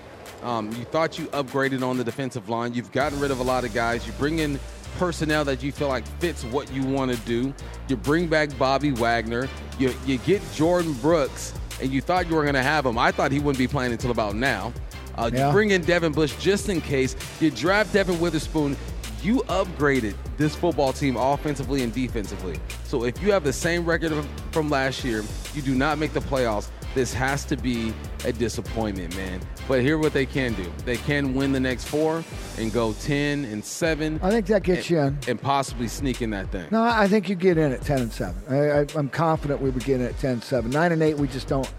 [0.43, 2.73] Um, you thought you upgraded on the defensive line.
[2.73, 4.05] You've gotten rid of a lot of guys.
[4.07, 4.59] You bring in
[4.97, 7.53] personnel that you feel like fits what you want to do.
[7.87, 9.47] You bring back Bobby Wagner.
[9.77, 12.97] You, you get Jordyn Brooks, and you thought you were going to have him.
[12.97, 14.73] I thought he wouldn't be playing until about now.
[15.17, 15.47] Uh, Yeah.
[15.47, 17.15] You bring in Devin Bush just in case.
[17.41, 18.77] You draft Devin Witherspoon.
[19.21, 22.57] You upgraded this football team offensively and defensively.
[22.85, 24.13] So if you have the same record
[24.51, 25.23] from last year,
[25.53, 26.69] you do not make the playoffs.
[26.95, 29.41] This has to be a disappointment, man.
[29.69, 30.65] But here what they can do.
[30.83, 32.23] They can win the next four
[32.57, 34.19] and go 10 and 7.
[34.23, 35.19] I think that gets and, you in.
[35.27, 36.67] And possibly sneak in that thing.
[36.71, 38.43] No, I think you get in at 10 and 7.
[38.49, 40.71] I, I, I'm confident we would get in at 10 and 7.
[40.71, 41.71] 9 and 8, we just don't.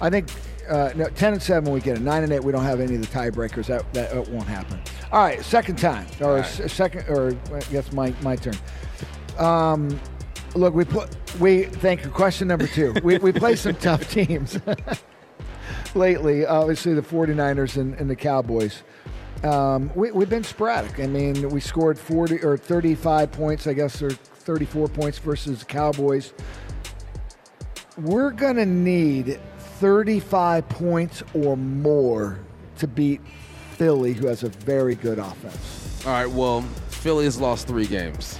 [0.00, 0.28] I think
[0.68, 2.02] uh, no, 10 and 7 we get it.
[2.02, 3.66] 9 and 8 we don't have any of the tiebreakers.
[3.66, 4.80] That, that, that won't happen.
[5.10, 6.06] All right, second time.
[6.20, 6.46] Or right.
[6.46, 8.54] second, or I guess my, my turn.
[9.36, 10.00] Um,
[10.54, 12.10] look, we put, we, thank you.
[12.10, 12.94] Question number two.
[13.02, 14.60] we, we play some tough teams
[15.94, 16.46] lately.
[16.46, 18.82] Obviously, the 49ers and, and the Cowboys.
[19.42, 21.00] Um, we, have been sporadic.
[21.00, 25.64] I mean, we scored 40 or 35 points, I guess, or 34 points versus the
[25.64, 26.32] Cowboys.
[27.98, 32.38] We're going to need 35 points or more
[32.78, 33.20] to beat
[33.72, 36.06] Philly, who has a very good offense.
[36.06, 38.38] All right, well, Philly has lost three games.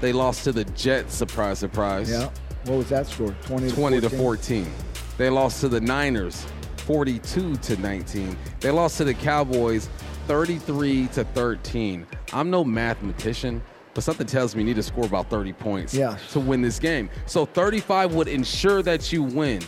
[0.00, 2.10] They lost to the Jets, surprise, surprise.
[2.10, 2.28] Yeah.
[2.64, 3.34] What was that score?
[3.42, 4.10] 20 to 20 14?
[4.10, 4.72] to 14.
[5.18, 6.46] They lost to the Niners
[6.78, 8.36] 42 to 19.
[8.60, 9.88] They lost to the Cowboys
[10.26, 12.06] 33 to 13.
[12.32, 13.62] I'm no mathematician,
[13.94, 16.32] but something tells me you need to score about 30 points yes.
[16.32, 17.10] to win this game.
[17.26, 19.62] So 35 would ensure that you win.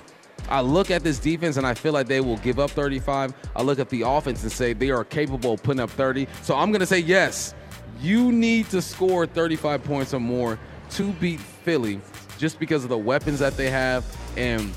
[0.48, 3.34] I look at this defense and I feel like they will give up 35.
[3.56, 6.26] I look at the offense and say they are capable of putting up 30.
[6.42, 7.54] So I'm going to say yes.
[8.00, 10.58] You need to score 35 points or more
[10.90, 12.00] to beat Philly
[12.38, 14.04] just because of the weapons that they have
[14.36, 14.74] and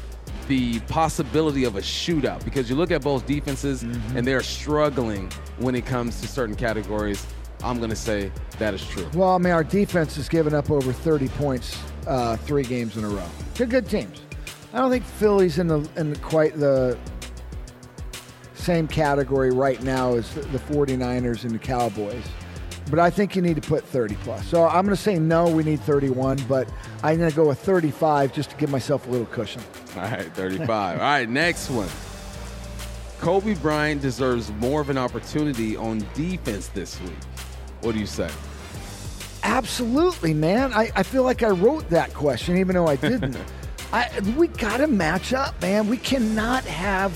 [0.48, 4.18] the possibility of a shootout because you look at both defenses mm-hmm.
[4.18, 7.26] and they're struggling when it comes to certain categories.
[7.64, 9.10] I'm going to say that is true.
[9.14, 13.04] Well, I mean, our defense has given up over 30 points uh, three games in
[13.04, 13.28] a row.
[13.56, 14.22] They're good teams.
[14.74, 16.98] I don't think Philly's in the in quite the
[18.54, 22.24] same category right now as the 49ers and the Cowboys.
[22.90, 24.46] But I think you need to put 30 plus.
[24.48, 26.70] So I'm going to say no, we need 31, but
[27.04, 29.62] I'm going to go with 35 just to give myself a little cushion.
[29.98, 30.70] All right, 35.
[30.98, 31.90] All right, next one.
[33.20, 37.12] Coby Bryant deserves more of an opportunity on defense this week.
[37.82, 38.30] What do you say?
[39.44, 40.72] Absolutely, man.
[40.74, 43.38] I, I feel like I wrote that question, even though I didn't.
[43.94, 45.88] I, we got to match up, man.
[45.88, 47.14] We cannot have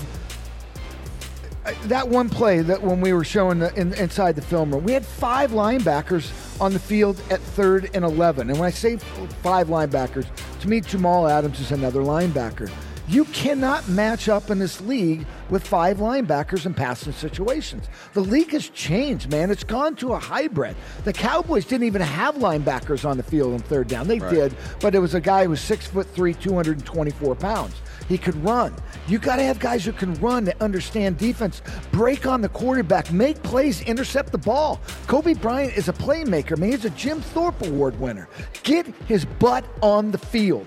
[1.84, 4.92] that one play that when we were showing the, in, inside the film room, we
[4.92, 8.50] had five linebackers on the field at third and 11.
[8.50, 8.96] And when I say
[9.42, 10.26] five linebackers,
[10.60, 12.70] to me, Jamal Adams is another linebacker.
[13.08, 17.88] You cannot match up in this league with five linebackers in passing situations.
[18.14, 19.50] The league has changed, man.
[19.50, 20.76] It's gone to a hybrid.
[21.04, 24.06] The Cowboys didn't even have linebackers on the field on third down.
[24.06, 24.32] They right.
[24.32, 27.74] did, but it was a guy who was six foot three, 224 pounds.
[28.08, 28.74] He could run.
[29.08, 33.12] You got to have guys who can run that understand defense, break on the quarterback,
[33.12, 34.80] make plays, intercept the ball.
[35.06, 36.56] Coby Bryant is a playmaker.
[36.58, 38.28] Man, he's a Jim Thorpe Award winner.
[38.62, 40.66] Get his butt on the field.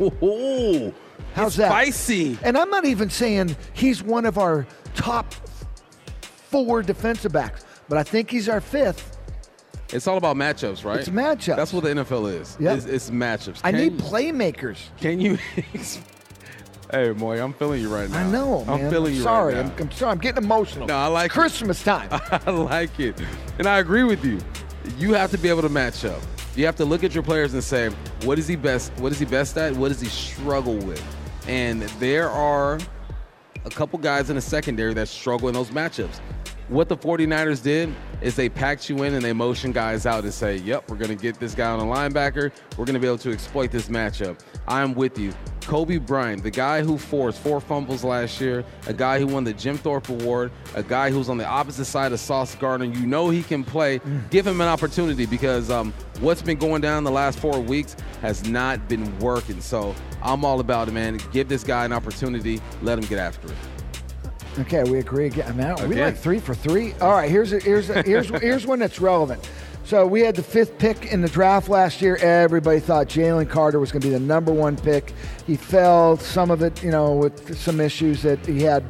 [0.00, 0.92] oh,
[1.34, 1.68] How's it's that?
[1.68, 2.38] Spicy.
[2.42, 5.32] And I'm not even saying he's one of our top
[6.22, 9.18] four defensive backs, but I think he's our fifth.
[9.92, 11.00] It's all about matchups, right?
[11.00, 11.56] It's matchups.
[11.56, 12.56] That's what the NFL is.
[12.58, 13.62] Yeah, it's, it's matchups.
[13.62, 14.78] Can I need playmakers.
[15.00, 15.38] Can you?
[16.94, 18.20] hey, boy, I'm feeling you right now.
[18.20, 18.84] I know, man.
[18.84, 19.54] I'm feeling I'm you sorry.
[19.54, 19.72] right now.
[19.72, 20.12] I'm, I'm sorry.
[20.12, 20.86] I'm getting emotional.
[20.86, 21.84] No, I like it's Christmas it.
[21.84, 22.08] time.
[22.46, 23.20] I like it,
[23.58, 24.38] and I agree with you.
[24.98, 26.20] You have to be able to match up.
[26.56, 27.88] You have to look at your players and say,
[28.22, 28.92] what is he best?
[28.98, 29.74] What is he best at?
[29.74, 31.02] What does he struggle with?
[31.48, 32.78] And there are
[33.64, 36.20] a couple guys in the secondary that struggle in those matchups.
[36.68, 40.32] What the 49ers did is they packed you in and they motion guys out and
[40.32, 42.50] say, yep, we're going to get this guy on a linebacker.
[42.78, 44.40] We're going to be able to exploit this matchup.
[44.66, 45.34] I'm with you.
[45.60, 49.52] Coby Bryant, the guy who forced four fumbles last year, a guy who won the
[49.52, 52.86] Jim Thorpe Award, a guy who's on the opposite side of Sauce Gardner.
[52.86, 53.98] You know he can play.
[53.98, 54.30] Mm.
[54.30, 58.46] Give him an opportunity because um, what's been going down the last four weeks has
[58.46, 59.60] not been working.
[59.60, 61.18] So I'm all about it, man.
[61.32, 62.60] Give this guy an opportunity.
[62.82, 63.56] Let him get after it.
[64.60, 65.56] Okay, we agree again.
[65.56, 65.86] Man, okay.
[65.86, 66.92] we like three for three.
[67.00, 69.48] All right, here's a, here's a, here's here's one that's relevant.
[69.84, 72.16] So we had the fifth pick in the draft last year.
[72.16, 75.12] Everybody thought Jalen Carter was going to be the number one pick.
[75.46, 76.16] He fell.
[76.16, 78.82] Some of it, you know, with some issues that he had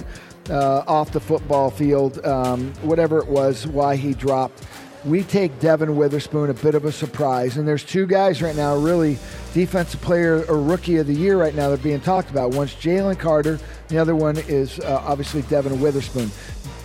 [0.50, 4.62] uh, off the football field, um, whatever it was, why he dropped
[5.04, 7.56] we take Devin Witherspoon, a bit of a surprise.
[7.56, 9.18] And there's two guys right now, really
[9.52, 12.52] defensive player or rookie of the year right now that are being talked about.
[12.52, 16.30] One's Jalen Carter, the other one is uh, obviously Devin Witherspoon.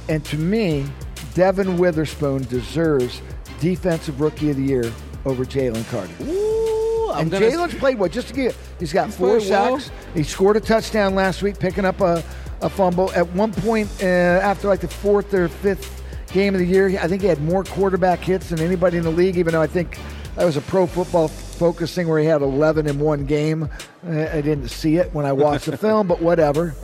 [0.09, 0.85] And to me,
[1.33, 3.21] Devin Witherspoon deserves
[3.59, 4.91] defensive rookie of the year
[5.25, 6.13] over Jalen Carter.
[6.23, 8.11] Ooh, and Jalen's played what?
[8.11, 9.89] Just to get, he's got he's four sacks.
[9.89, 10.13] Well.
[10.15, 12.23] He scored a touchdown last week, picking up a,
[12.61, 13.11] a fumble.
[13.11, 15.98] At one point, uh, after like the fourth or fifth
[16.31, 16.87] game of the year.
[16.99, 19.67] I think he had more quarterback hits than anybody in the league, even though I
[19.67, 19.99] think
[20.35, 23.69] that was a pro football focusing where he had 11 in one game.
[24.05, 26.75] I I didn't see it when I watched the film, but whatever.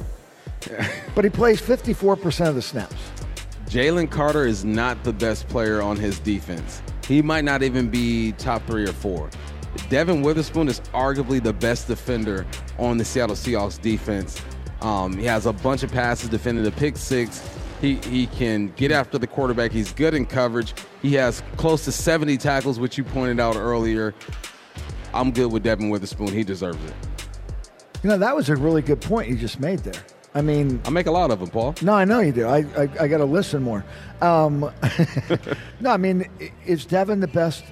[1.13, 2.95] But he plays 54% of the snaps.
[3.67, 6.81] Jalen Carter is not the best player on his defense.
[7.07, 9.29] He might not even be top three or four.
[9.89, 12.45] Devin Witherspoon is arguably the best defender
[12.79, 14.41] on the Seattle Seahawks defense.
[14.81, 17.41] Um, he has a bunch of passes defending the pick six.
[17.81, 19.71] He, he can get after the quarterback.
[19.71, 20.73] He's good in coverage.
[21.01, 24.13] He has close to 70 tackles, which you pointed out earlier.
[25.13, 26.27] I'm good with Devin Witherspoon.
[26.29, 26.93] He deserves it.
[28.03, 30.01] You know, that was a really good point you just made there.
[30.33, 31.75] I mean, I make a lot of them, Paul.
[31.81, 32.45] No, I know you do.
[32.45, 33.85] I I, I got to listen more.
[34.21, 34.59] Um,
[35.79, 36.27] no, I mean,
[36.65, 37.63] is Devin the best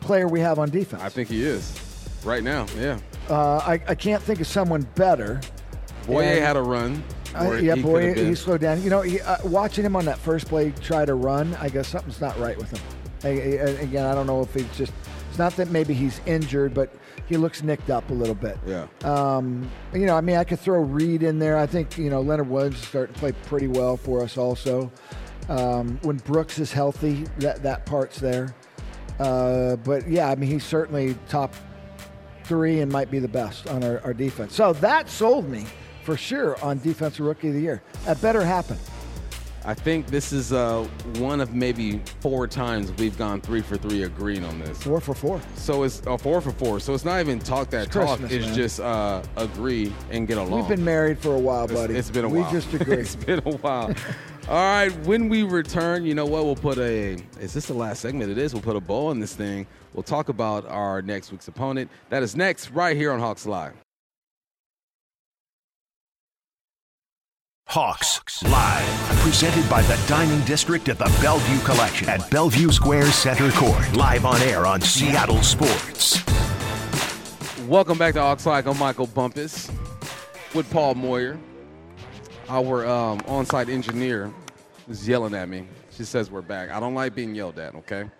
[0.00, 1.02] player we have on defense?
[1.02, 1.72] I think he is
[2.24, 2.66] right now.
[2.76, 2.98] Yeah.
[3.28, 5.40] uh, I I can't think of someone better.
[6.08, 7.02] Boye And- had a run.
[7.34, 8.82] Uh, yeah, he boy, he slowed down.
[8.82, 11.88] You know, he, uh, watching him on that first play try to run, I guess
[11.88, 12.80] something's not right with him.
[13.22, 14.92] I, I- again, I don't know if he's just.
[15.28, 16.92] It's not that maybe he's injured, but
[17.26, 18.58] he looks nicked up a little bit.
[18.66, 18.88] Yeah.
[19.04, 21.56] Um, you know, I mean, I could throw Reed in there.
[21.56, 24.90] I think you know Leonard Woods is starting to play pretty well for us also.
[25.48, 28.54] Um, when Brooks is healthy, that that part's there.
[29.20, 31.54] Uh, but yeah, I mean, he's certainly top
[32.44, 34.54] three and might be the best on our, our defense.
[34.54, 35.66] So that sold me
[36.10, 37.82] for sure on defensive rookie of the year.
[38.04, 38.76] That better happen.
[39.64, 44.02] I think this is uh, one of maybe four times we've gone three for three
[44.02, 44.82] agreeing on this.
[44.82, 45.40] Four for four.
[45.54, 46.80] So it's uh, four for four.
[46.80, 48.18] So it's not even talk that It's talk.
[48.18, 48.54] Christmas, it's man.
[48.56, 50.60] just uh, agree and get along.
[50.60, 51.94] We've been married for a while, It's- buddy.
[51.94, 52.44] it's been a while.
[52.44, 52.96] we just agree.
[52.96, 53.94] it's been a while.
[54.48, 54.88] All right.
[55.06, 56.44] When we return, you know what?
[56.44, 57.18] We'll put a.
[57.38, 58.32] Is this the last segment?
[58.32, 58.52] It is.
[58.54, 59.64] We'll put a bow on this thing.
[59.92, 61.88] We'll talk about our next week's opponent.
[62.08, 63.74] That is next, right here on Hawks Live.
[67.70, 73.48] Hawks Live, presented by the Dining District at the Bellevue Collection at Bellevue Square Center
[73.52, 73.96] Court.
[73.96, 76.20] Live on air on Seattle Sports.
[77.68, 78.66] Welcome back to Hawks Live.
[78.66, 79.70] I'm Michael Bumpus
[80.52, 81.38] with Paul Moyer.
[82.48, 84.34] Our um, on-site engineer
[84.88, 85.68] is yelling at me.
[85.92, 86.72] She says we're back.
[86.72, 87.76] I don't like being yelled at.
[87.76, 88.10] Okay.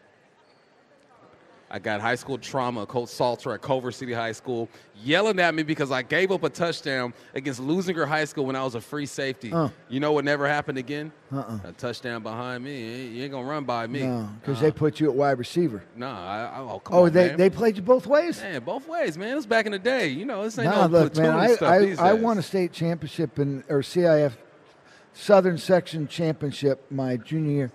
[1.73, 2.85] I got high school trauma.
[2.85, 4.69] Coach Salter at Culver City High School
[5.05, 8.65] yelling at me because I gave up a touchdown against Leuzinger High School when I
[8.65, 9.53] was a free safety.
[9.53, 9.69] Uh.
[9.89, 11.13] You know what never happened again?
[11.33, 11.59] Uh-uh.
[11.69, 13.07] A touchdown behind me.
[13.07, 14.03] You ain't- gonna run by me.
[14.03, 15.85] No, because they put you at wide receiver.
[15.95, 17.37] Nah, I, I, oh, come Oh, on, they, man.
[17.37, 18.41] they played you both ways?
[18.43, 19.29] Man, both ways, man.
[19.29, 20.09] It was back in the day.
[20.09, 22.73] You know, this ain't Nah, no look, man, I, stuff I, I won a state
[22.73, 24.33] championship in or CIF
[25.13, 27.73] Southern Section Championship my junior year.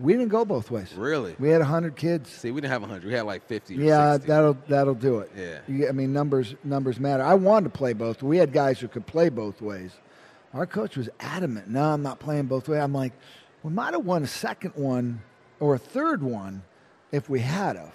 [0.00, 0.92] We didn't go both ways.
[0.94, 1.36] Really?
[1.38, 2.30] We had hundred kids.
[2.30, 3.06] See, we didn't have 100.
[3.06, 4.28] We had like 50 or Yeah, 60.
[4.28, 5.30] that'll that'll do it.
[5.36, 5.58] Yeah.
[5.68, 7.22] You- I mean numbers numbers matter.
[7.22, 8.22] I wanted to play both.
[8.22, 9.92] We had guys who could play both ways.
[10.54, 11.68] Our coach was adamant.
[11.68, 12.80] No, I'm not playing both ways.
[12.80, 13.12] I'm like,
[13.62, 15.22] we might have won a second one
[15.60, 16.62] or a third one
[17.10, 17.92] if we had of.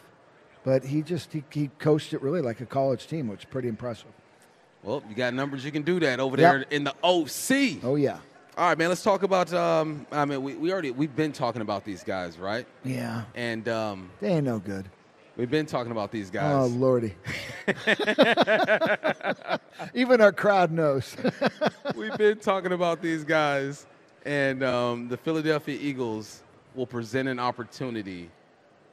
[0.63, 3.69] But he just he, he coached it really like a college team, which is pretty
[3.69, 4.10] impressive.
[4.83, 5.65] Well, you got numbers.
[5.65, 6.51] You can do that over Yep.
[6.53, 7.79] there in the OC.
[7.83, 8.19] Oh yeah.
[8.58, 8.89] All right, man.
[8.89, 9.54] Let's talk about.
[9.54, 12.65] Um, I mean, we, we already we've been talking about these guys, right?
[12.84, 13.26] Yeah.
[13.36, 14.89] And um, They ain't no good.
[15.36, 16.56] we've been talking about these guys.
[16.56, 17.13] Oh lordy.
[19.93, 21.15] Even our crowd knows.
[21.96, 23.86] we've been talking about these guys,
[24.26, 26.41] and um, the Philadelphia Eagles
[26.74, 28.28] will present an opportunity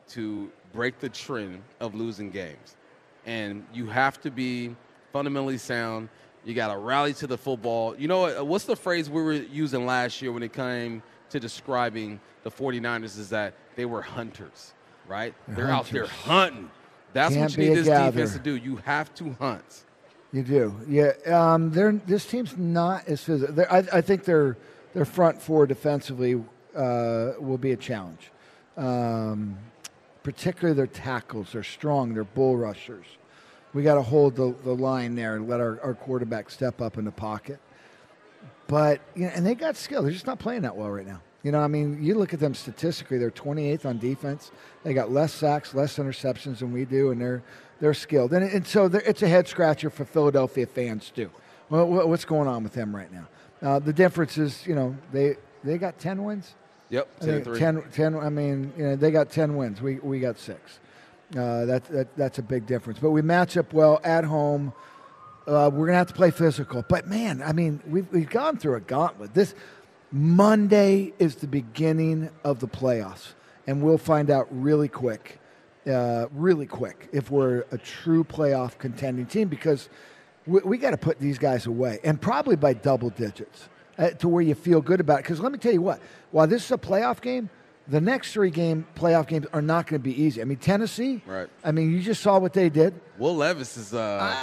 [0.08, 2.76] to break the trend of losing games.
[3.24, 4.76] And you have to be
[5.10, 6.10] fundamentally sound.
[6.44, 7.96] You got to rally to the football.
[7.96, 8.46] You know what?
[8.46, 13.18] What's the phrase we were using last year when it came to describing the 49ers
[13.18, 14.74] is that they were hunters,
[15.08, 15.34] right?
[15.48, 16.70] They're, out there hunting.
[17.12, 18.56] That's Can't what you need this defense to do.
[18.56, 19.84] You have to hunt.
[20.32, 21.12] You do, yeah.
[21.26, 23.64] Um, they're, this team's not as physical.
[23.70, 24.56] I, I think their
[24.92, 26.34] their front four defensively
[26.76, 28.30] uh, will be a challenge.
[28.76, 29.58] Um,
[30.22, 31.52] particularly their tackles.
[31.52, 32.14] They're strong.
[32.14, 33.06] They're bull rushers.
[33.74, 36.96] We got to hold the, the line there and let our, our quarterback step up
[36.96, 37.58] in the pocket.
[38.66, 40.02] But you know, and they got skill.
[40.02, 41.20] They're just not playing that well right now.
[41.42, 44.50] You know, I mean, you look at them statistically; they're 28th on defense.
[44.82, 47.42] They got less sacks, less interceptions than we do, and they're
[47.80, 48.32] they're skilled.
[48.32, 51.30] And, and so it's a head scratcher for Philadelphia fans too.
[51.68, 53.26] Well, what's going on with them right now?
[53.60, 56.54] Uh, the difference is, you know, they they got 10 wins.
[56.90, 57.58] Yep, I 10 3.
[57.58, 59.80] 10, 10 I mean, you know, they got 10 wins.
[59.80, 60.78] We, we got six.
[61.36, 62.98] Uh, that, that, that's a big difference.
[62.98, 64.72] But we match up well at home.
[65.46, 66.84] Uh, we're to have to play physical.
[66.88, 69.34] But, man, I mean, we've, we've gone through a gauntlet.
[69.34, 69.54] This
[70.12, 73.32] Monday is the beginning of the playoffs.
[73.66, 75.40] And we'll find out really quick,
[75.86, 79.88] uh, really quick, if we're a true playoff contending team because
[80.46, 83.68] we, we got to put these guys away, and probably by double digits
[83.98, 85.18] uh, to where you feel good about.
[85.18, 87.48] Because let me tell you what, while this is a playoff game,
[87.86, 90.40] the next three game playoff games are not going to be easy.
[90.40, 91.22] I mean, Tennessee.
[91.26, 91.48] Right.
[91.62, 92.94] I mean, you just saw what they did.
[93.18, 93.92] Will Levis is.
[93.92, 93.98] Uh,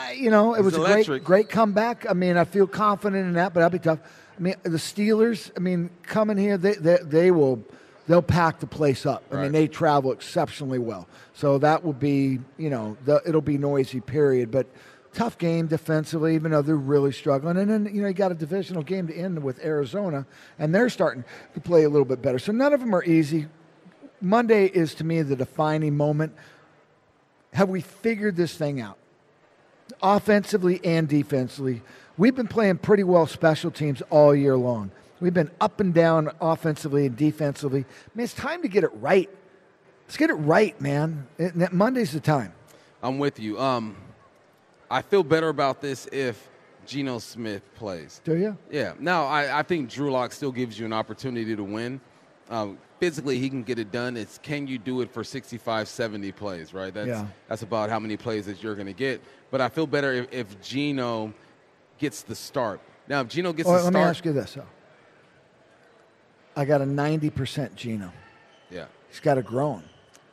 [0.09, 2.05] Uh, you know, it was a great, great comeback.
[2.09, 3.99] I mean, I feel confident in that, but that'll be tough.
[4.37, 5.51] I mean, the Steelers.
[5.57, 7.63] I mean, coming here, they they, they will
[8.07, 9.23] they'll pack the place up.
[9.31, 9.43] I Right.
[9.43, 14.01] mean, they travel exceptionally well, so that will be you know the, it'll be noisy.
[14.01, 14.67] Period, but.
[15.13, 17.57] Tough game defensively, even though they're really struggling.
[17.57, 20.25] And then, you know, you got a divisional game to end with Arizona,
[20.57, 22.39] and they're starting to play a little bit better.
[22.39, 23.47] So none of them are easy.
[24.21, 26.33] Monday is, to me, the defining moment.
[27.53, 28.97] Have we figured this thing out?
[30.01, 31.81] offensively and defensively.
[32.17, 34.91] We've been playing pretty well special teams all year long.
[35.19, 37.81] We've been up and down offensively and defensively.
[37.81, 39.29] I mean, it's time to get it right.
[40.07, 41.27] Let's get it right, man.
[41.71, 42.53] Monday's the time.
[43.03, 43.59] I'm with you.
[43.59, 43.95] Um,
[44.91, 46.49] I feel better about this if
[46.85, 48.19] Geno Smith plays.
[48.25, 48.57] Do you?
[48.69, 48.93] Yeah.
[48.99, 52.01] Now, I, I think Drew Lock still gives you an opportunity to win.
[52.49, 54.17] Um, physically, he can get it done.
[54.17, 56.93] It's can you do it for 65, 70 plays, right?
[56.93, 57.25] That's, Yeah.
[57.47, 59.21] that's about how many plays that you're going to get.
[59.49, 61.33] But I feel better if, if Geno
[61.97, 62.81] gets the start.
[63.07, 63.93] Now, if Geno gets Oh, the let start.
[63.93, 64.65] me ask you this, though.
[66.55, 68.11] I got a 90% Geno.
[68.69, 68.85] Yeah.
[69.07, 69.83] He's got a groin.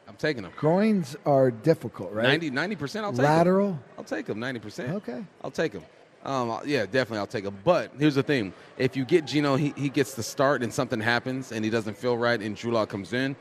[0.09, 0.53] I'm taking them.
[0.57, 2.41] Groins are difficult, right?
[2.43, 3.21] 90, percent I'll take.
[3.21, 3.79] Lateral?
[3.99, 4.95] I'll take them, 90%.
[4.95, 5.23] Okay.
[5.45, 5.85] I'll take them.
[6.25, 7.57] Um, yeah, definitely, I'll take him.
[7.63, 10.99] But here's the thing: if you get Geno, he, he gets the start, and something
[10.99, 13.37] happens, and he doesn't feel right, and Drew Lock comes in,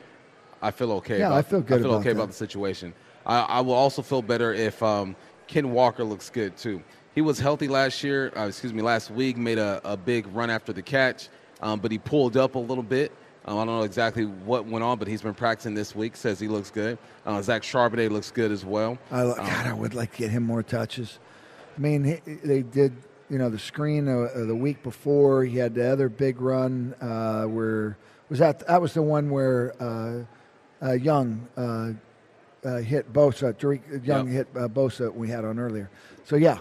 [0.62, 1.18] I feel okay.
[1.18, 2.16] Yeah, about, I feel good I feel about okay that.
[2.16, 2.94] about the situation.
[3.26, 5.16] I, I will also feel better if um,
[5.48, 6.82] Ken Walker looks good too.
[7.14, 8.32] He was healthy last year.
[8.36, 11.28] Uh, excuse me, last week made a, a big run after the catch,
[11.60, 13.10] um, but he pulled up a little bit.
[13.48, 16.16] Um, I don't know exactly what went on, but he's been practicing this week.
[16.16, 16.98] Says he looks good.
[17.24, 18.98] Uh, Zach Charbonnet looks good as well.
[19.10, 21.18] I, lo- God, I would like to get him more touches.
[21.76, 22.92] I mean, he, they did,
[23.30, 25.44] you know, the screen uh, the week before.
[25.44, 27.96] He had the other big run uh, where
[28.28, 28.66] was that?
[28.66, 30.24] That was the one where uh,
[30.84, 31.92] uh, Young uh,
[32.68, 33.54] uh, hit Bosa.
[33.54, 34.34] Dareke Young Yep.
[34.54, 35.88] hit uh, Bosa we had on earlier.
[36.24, 36.58] So yeah,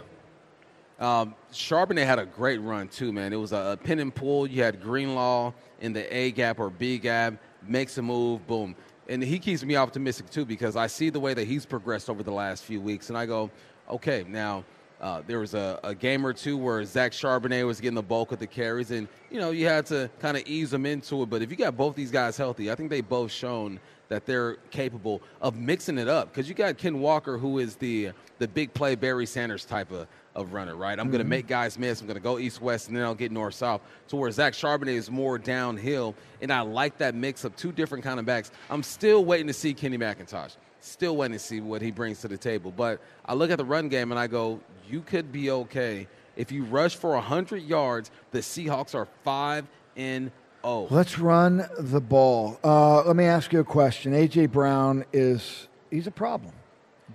[0.99, 3.31] Um, Charbonnet had a great run too, man.
[3.31, 4.47] It was a, a pin and pull.
[4.47, 8.75] You had Greenlaw in the A gap or B gap, makes a move, boom.
[9.07, 12.23] And he keeps me optimistic too because I see the way that he's progressed over
[12.23, 13.51] the last few weeks, and I go,
[13.89, 14.63] okay, now
[14.99, 18.31] uh, there was a, a game or two where Zach Charbonnet was getting the bulk
[18.31, 21.29] of the carries, and you know you had to kind of ease them into it.
[21.29, 23.79] But if you got both these guys healthy, I think they both shown
[24.09, 28.11] that they're capable of mixing it up because you got Ken Walker, who is the
[28.39, 30.99] the big play Barry Sanders type of, of runner, right?
[30.99, 32.01] I'm going to make guys miss.
[32.01, 33.81] I'm going to go east west, and then I'll get north south.
[34.09, 38.03] To where Zach Charbonnet is more downhill, and I like that mix of two different
[38.03, 38.51] kind of backs.
[38.69, 40.55] I'm still waiting to see Kenny McIntosh.
[40.87, 42.71] Still waiting to see what he brings to the table.
[42.75, 44.59] But I look at the run game and I go,
[44.89, 46.07] you could be okay
[46.37, 48.09] if you rush for 100 yards.
[48.31, 49.65] The Seahawks are five
[49.97, 50.31] and
[50.63, 50.87] zero.
[50.89, 52.57] let's run the ball.
[52.63, 54.13] Uh, let me ask you a question.
[54.13, 56.53] AJ Brown is he's a problem.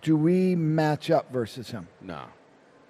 [0.03, 1.89] Do we match up versus him?
[2.01, 2.21] No,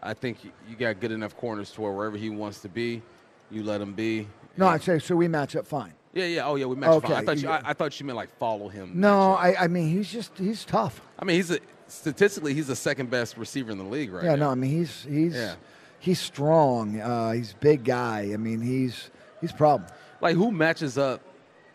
[0.02, 3.02] I think you- you got good enough corners to where wherever he wants to be,
[3.50, 4.26] you let him be.
[4.56, 5.14] No, I'd say so.
[5.16, 5.92] We match up fine.
[6.14, 6.46] Yeah, yeah.
[6.46, 6.66] Oh, yeah.
[6.66, 7.14] We match Okay.
[7.14, 7.48] I thought you.
[7.48, 8.92] I, I thought you meant like follow him.
[8.94, 9.32] No.
[9.32, 11.00] I, I mean he's just he's tough.
[11.18, 11.58] I mean, he's a
[11.88, 14.46] statistically he's the second best receiver in the league right Yeah, now.
[14.46, 15.54] no, I mean he's he's Yeah.
[15.98, 17.00] he's strong.
[17.00, 18.30] Uh, he's a big guy.
[18.32, 19.10] I mean he's
[19.40, 19.88] he's a problem.
[20.20, 21.20] Like who matches up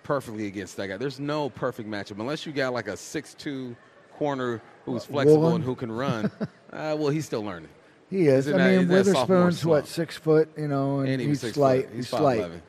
[0.03, 0.97] perfectly against that guy?
[0.97, 3.75] There's no perfect matchup unless you got like a six-two
[4.17, 5.55] corner who's flexible Woolen?
[5.55, 6.31] and who can run.
[6.71, 7.69] uh, well, he's still learning.
[8.09, 8.45] He is.
[8.45, 10.07] He's I that- mean he's that sophomore Witherspoon's what slump.
[10.09, 11.87] six foot, you know, and, And he was he's six slight.
[11.89, 12.39] He's He's slight.
[12.41, 12.61] 5'11".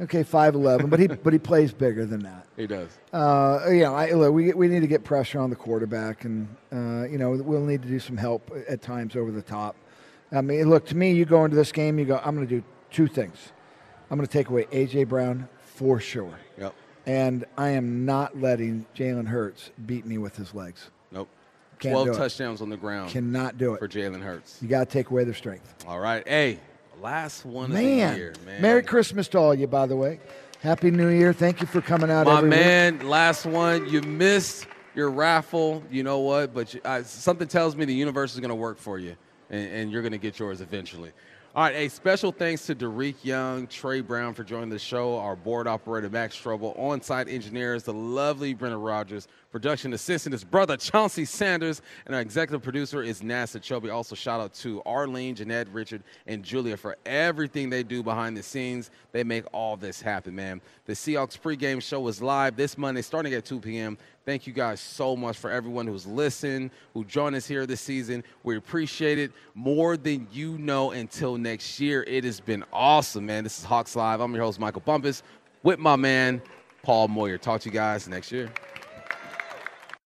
[0.00, 2.46] Okay, five eleven, but he but he plays bigger than that.
[2.56, 2.88] He does.
[3.12, 6.48] Uh, you know, I, look, we we need to get pressure on the quarterback, and
[6.72, 9.76] uh, you know we'll need to do some help at times over the top.
[10.32, 12.54] I mean, look to me, you go into this game, you go, I'm going to
[12.60, 13.52] do two things.
[14.10, 16.72] I'm going to take away AJ Brown for sure, Yep.
[17.06, 20.90] and I am not letting Jalen Hurts beat me with his legs.
[21.12, 21.28] Nope.
[21.80, 22.16] Can't Twelve do it.
[22.16, 23.78] touchdowns on the ground Cannot do it.
[23.80, 23.88] for.
[23.88, 24.58] Jalen Hurts.
[24.62, 25.74] You got to take away their strength.
[25.88, 26.26] All right.
[26.28, 26.60] Hey,
[27.00, 28.60] last one of the Man, year, man.
[28.62, 30.20] Merry Christmas to all you, by the way.
[30.60, 31.32] Happy New Year.
[31.32, 32.58] Thank you for coming out My every week.
[32.58, 33.88] man, last one.
[33.88, 35.82] You missed your raffle.
[35.90, 36.52] You know what?
[36.52, 39.16] But you, something tells me the universe is going to work for you,
[39.48, 41.12] and, and you're going to get yours eventually.
[41.52, 45.34] All right, a special thanks to Dareke Young, Tre Brown for joining the show, our
[45.34, 51.24] board operator Max Strobel, on-site engineers, the lovely Brenna Rogers, production assistant is brother Chauncey
[51.24, 53.92] Sanders, and our executive producer is Nasa Chobe.
[53.92, 58.44] Also, shout out to Arlene, Jeanette, Richard, and Julia for everything they do behind the
[58.44, 58.92] scenes.
[59.10, 60.60] They make all this happen, man.
[60.84, 63.98] The Seahawks pregame show is live this Monday, starting at 2 p.m.
[64.30, 68.22] Thank you guys so much for everyone who's listened, who joined us here this season.
[68.44, 70.92] We appreciate it more than you know.
[70.92, 73.42] Until next year, it has been awesome, man.
[73.42, 74.20] This is Hawks Live.
[74.20, 75.24] I'm your host, Michael Bumpus,
[75.64, 76.40] with my man,
[76.84, 77.38] Paul Moyer.
[77.38, 78.52] Talk to you guys next year.